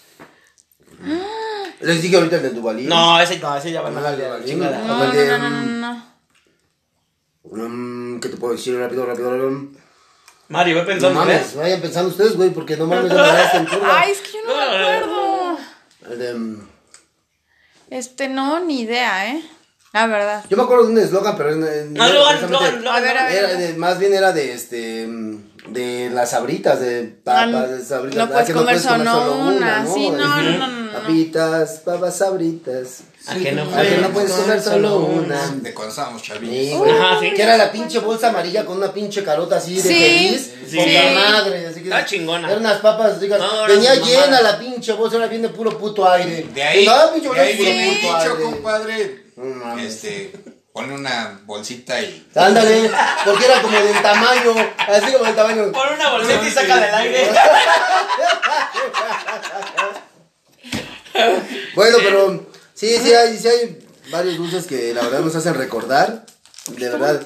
[1.81, 2.89] Les dije ahorita el del Duvalín.
[2.89, 4.79] No, ese no, ese ya va No, a de la chingada.
[4.79, 6.05] No, no, de, no, no, no,
[7.45, 7.69] no.
[7.69, 8.79] mm, ¿Qué te puedo decir?
[8.79, 9.71] Rápido, rápido, rápido.
[10.49, 11.21] Mario, ve No pensando.
[11.21, 11.57] mames, ¿ves?
[11.57, 13.89] vayan pensando ustedes, güey, porque no mames, ya me agarraste en curva.
[14.01, 15.59] Ay, es que yo no me acuerdo.
[16.11, 16.69] El de, mm,
[17.91, 19.43] Este, no, ni idea, ¿eh?
[19.95, 20.45] La verdad.
[20.51, 22.97] Yo me acuerdo de un eslogan, pero No, Logan, precisamente- Logan, Logan.
[22.97, 23.35] A ver, a ver.
[23.45, 25.09] Era de- más bien era de este
[25.69, 28.19] de las sabritas de papas, de sabritas.
[28.19, 29.95] no ah, puedes que comer solo una, ¿no?
[29.95, 30.93] sí, no, no, no, no, no.
[30.93, 33.01] Papitas, papas sabritas.
[33.27, 35.49] A que no A que no puedes comer solo una.
[35.63, 36.87] De cuando estábamos Sí, chavillos.
[36.87, 37.33] Ajá, sí.
[37.33, 40.53] Que era la pinche bolsa amarilla con una pinche carota así de Sí, feliz.
[40.69, 40.77] sí.
[40.77, 41.67] Poca madre.
[41.69, 42.49] Así que Está chingona.
[42.49, 43.39] Eran unas papas ricas.
[43.39, 46.47] No, Venía llena la pinche bolsa, era bien de puro puto aire.
[46.53, 48.45] De ahí, Ah, pinche de bolsa ahí de puro puto aire.
[48.45, 49.24] compadre.
[49.37, 49.95] No mames.
[49.95, 50.33] Este,
[50.73, 52.27] pone una bolsita y.
[52.35, 52.91] Ándale,
[53.25, 55.73] porque era como del tamaño, así como del tamaño.
[55.73, 57.31] Pon una bolsita y saca del aire.
[61.75, 66.27] Bueno, pero sí, sí hay, sí hay varios dulces que la verdad nos hacen recordar.
[66.69, 67.23] De verdad.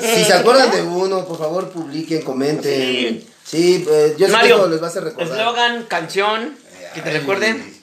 [0.00, 3.24] Si se acuerdan de uno, por favor publiquen, comenten.
[3.44, 5.38] Sí, eh, yo sé que Mario, les va a hacer recordar.
[5.38, 6.56] eslogan, canción,
[6.94, 7.77] que te recuerden.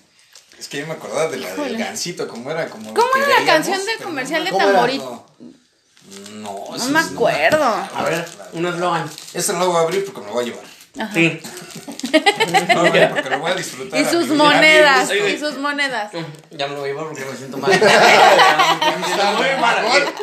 [0.60, 2.93] Es que yo me acordaba de la del gancito, como era como.
[2.93, 4.66] ¿Cómo era la veíamos, canción del comercial de ¿Cómo?
[4.66, 5.26] Tamborito?
[6.34, 7.64] No, no, No me acuerdo.
[7.64, 9.10] A ver, un eslogan.
[9.34, 10.66] Este no lo voy a abrir porque me lo voy a llevar.
[11.14, 11.41] Sí.
[12.16, 13.99] No, no, porque lo voy a disfrutar.
[13.99, 16.12] Y sus monedas, y sus monedas.
[16.51, 17.72] Ya me lo voy a llevar porque me siento mal.
[17.74, 20.14] Está muy mal.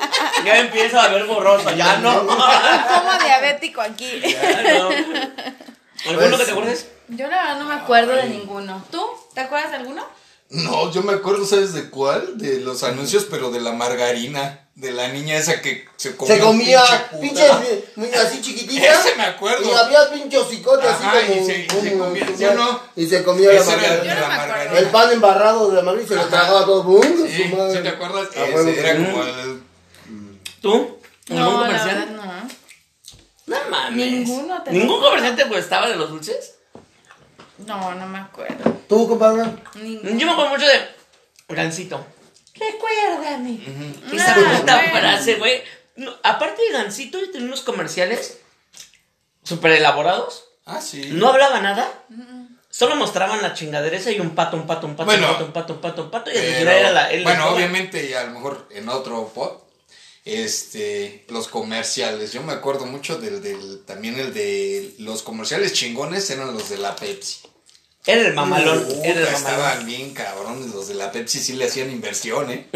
[0.43, 2.27] Ya empiezo a ver borroso, ya no.
[2.27, 4.21] Como diabético aquí.
[4.21, 4.89] Ya no.
[6.09, 6.87] ¿Alguno que te acuerdes?
[7.09, 8.83] Yo la verdad no me acuerdo de ninguno.
[8.91, 9.07] ¿Tú?
[9.35, 10.07] ¿Te acuerdas de alguno?
[10.53, 12.37] No, yo me acuerdo, ¿sabes de cuál?
[12.39, 14.59] De los anuncios, pero de la margarina.
[14.75, 16.35] De la niña esa que se comía.
[16.37, 16.83] Se un comía
[17.21, 17.45] pinche
[17.97, 19.01] pinche, así chiquitita.
[19.01, 19.69] Ese me acuerdo.
[19.71, 21.43] Y había pinche hocicote así como.
[21.43, 22.81] y se- y se como- comía, como- ¿sí o no?
[22.97, 24.71] Y se comía la margarina.
[24.71, 24.77] No.
[24.79, 26.83] El pan embarrado de la margarina y se lo tragaba todo.
[26.85, 27.03] ¡Bum!
[27.03, 27.77] Sí, Su madre.
[27.77, 28.29] ¿sí te acuerdas?
[28.35, 29.05] Era sí.
[29.05, 29.63] como el...
[30.63, 30.99] ¿Tú?
[31.29, 31.97] ¿Algún No, la comercial?
[32.09, 32.49] verdad no.
[33.47, 33.97] No mames.
[34.13, 36.55] Ninguno te ¿Ningún lo- comercial te gustaba de los dulces?
[37.67, 38.71] No, no me acuerdo.
[38.89, 39.45] ¿Tú, compadre?
[39.75, 40.19] Ninguno.
[40.19, 40.81] Yo me acuerdo mucho de
[41.55, 42.05] Gansito.
[42.55, 43.59] Recuérdame.
[44.13, 44.99] Esa Ah, puta bueno.
[44.99, 45.63] frase, güey.
[45.97, 48.39] No, aparte de Gansito, yo tenía unos comerciales
[49.43, 50.45] súper elaborados.
[50.65, 51.11] Ah, sí.
[51.13, 51.91] No hablaba nada.
[52.71, 55.45] Solo mostraban la chingadera esa y un pato, un pato, un pato, Bueno, un pato,
[55.45, 56.31] un pato, un pato, un pato.
[56.31, 57.11] Y al Pero, final era la.
[57.11, 59.59] el bueno, obviamente, y a lo mejor en otro pod,
[60.25, 62.33] este, los comerciales.
[62.33, 66.79] Yo me acuerdo mucho del, del, también el de los comerciales chingones eran los de
[66.79, 67.41] la Pepsi.
[68.05, 68.83] Era el mamalón.
[68.85, 69.35] Puta, era el mamalón.
[69.37, 72.67] estaban bien cabrones los de la Pepsi, sí le hacían inversión, ¿eh?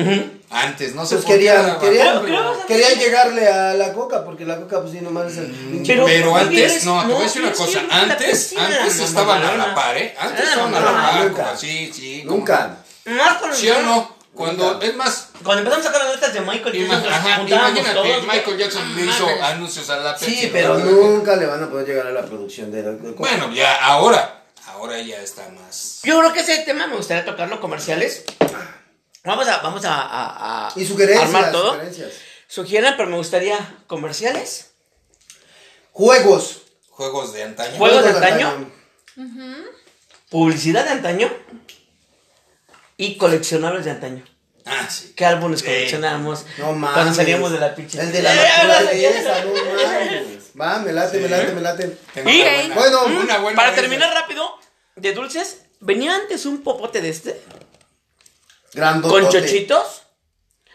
[0.51, 2.23] Antes, no sé Pues querían, querían,
[2.69, 5.83] querían llegarle a la coca, porque la coca, pues sí, nomás es el.
[5.85, 6.85] Pero- Pero, ¿tú antes, quieres?
[6.85, 7.83] no, te voy a No, decir una sí, cosa.
[7.83, 10.15] la Antes, antes la estaban a la par, ¿eh?
[10.19, 11.57] Antes estaban a la par, Nunca.
[11.57, 12.23] sí.
[12.25, 12.77] como- Nunca.
[13.55, 14.17] ¿Sí o no?
[14.33, 17.05] Cuando, es más, Cuando empezamos a sacar las letras de Michael Jackson,
[17.49, 18.27] imagínate, todos.
[18.27, 20.37] Michael Jackson le hizo anuncios a la Pepsi.
[20.37, 20.53] Sí, ¿no?
[20.53, 23.15] pero nunca le van a poder llegar a la producción de la coca.
[23.17, 24.45] Bueno, ya ahora,
[24.77, 26.01] ahora ya está más.
[26.05, 28.25] Yo creo que ese tema me gustaría tocarlo comerciales.
[29.25, 31.27] Vamos a, vamos a, a- a Y sugerencias.
[31.27, 31.73] armar todo.
[31.75, 32.13] sugerencias.
[32.49, 33.59] Sugieran, pero me gustaría
[33.89, 34.71] comerciales.
[35.93, 36.63] Juegos.
[36.91, 37.77] Juegos de antaño.
[37.77, 38.71] Juegos de antaño.
[40.31, 41.31] Publicidad de antaño.
[42.97, 44.25] Y coleccionables de antaño.
[44.65, 45.13] Ah, sí.
[45.17, 45.67] ¿Qué álbumes Sí.
[45.67, 46.95] coleccionábamos No mames.
[46.95, 48.01] cuando salíamos de la pinche?
[48.01, 50.51] El de la Eh, naturaleza, no mames.
[50.61, 51.99] Va, me late, me late, me late.
[52.25, 54.59] Y- Bueno, una buena Para terminar rápido,
[54.97, 57.41] de dulces, venía antes un popote de este,
[58.73, 59.23] Grandotote.
[59.23, 60.03] con chochitos,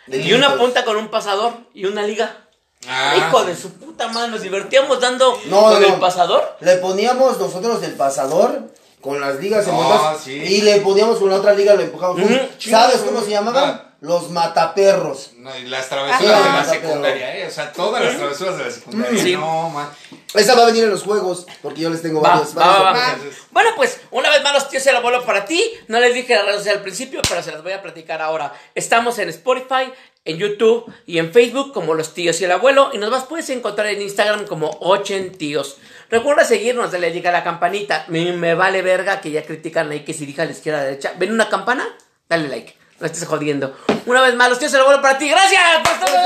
[0.08, 2.48] De y una punta con un pasador y una liga.
[2.88, 6.00] Ah, Hijo de su puta madre, nos divertíamos dando No, con no, el no.
[6.00, 6.58] pasador.
[6.62, 10.32] Le poníamos nosotros el pasador con las ligas en Ah, sí.
[10.34, 12.24] y le poníamos con la otra liga, lo empujábamos.
[12.24, 13.64] Ujú, ¿Sabes cómo se llamaban?
[13.66, 13.88] Ah.
[14.02, 15.34] Los mataperros.
[15.38, 16.52] No, y las travesuras Ajá.
[16.52, 17.48] de la secundaria, ¿eh?
[17.48, 19.22] O sea, todas las travesuras de la secundaria.
[19.24, 19.36] Sí.
[19.36, 19.90] No, man.
[20.34, 22.58] Esa va a venir en los juegos, porque yo les tengo Va, varios.
[22.58, 23.10] va, varios va, va.
[23.12, 23.44] sorpresas.
[23.52, 25.62] Bueno, pues, una vez más los tíos y el abuelo para ti.
[25.88, 28.54] No les dije las redes sociales al principio, pero se las voy a platicar ahora.
[28.74, 29.92] Estamos en Spotify,
[30.24, 32.92] en YouTube y en Facebook como los tíos y el abuelo.
[32.94, 35.78] Y nos vas puedes encontrar en Instagram como Ochen Tíos.
[36.10, 38.06] Recuerda seguirnos, dale llegar a la campanita.
[38.08, 40.84] Me, me vale verga que ya critican ahí que si dije a la izquierda a
[40.84, 41.14] la derecha.
[41.18, 41.88] ¿Ven una campana?
[42.30, 42.78] Dale like.
[43.00, 43.76] No estés jodiendo.
[44.06, 45.28] Una vez más, los tíos y el abuelo para ti.
[45.30, 45.62] ¡Gracias!
[45.84, 46.18] por todo!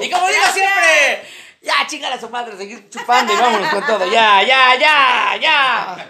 [0.00, 1.28] Y como digo siempre,
[1.62, 4.06] ya chingale a su madre, seguir chupando y vámonos con todo.
[4.06, 6.06] Ya, ya, ya, ya.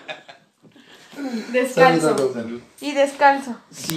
[1.49, 2.17] Descalzo.
[2.17, 2.61] Salud, salud.
[2.81, 3.57] Y descalzo.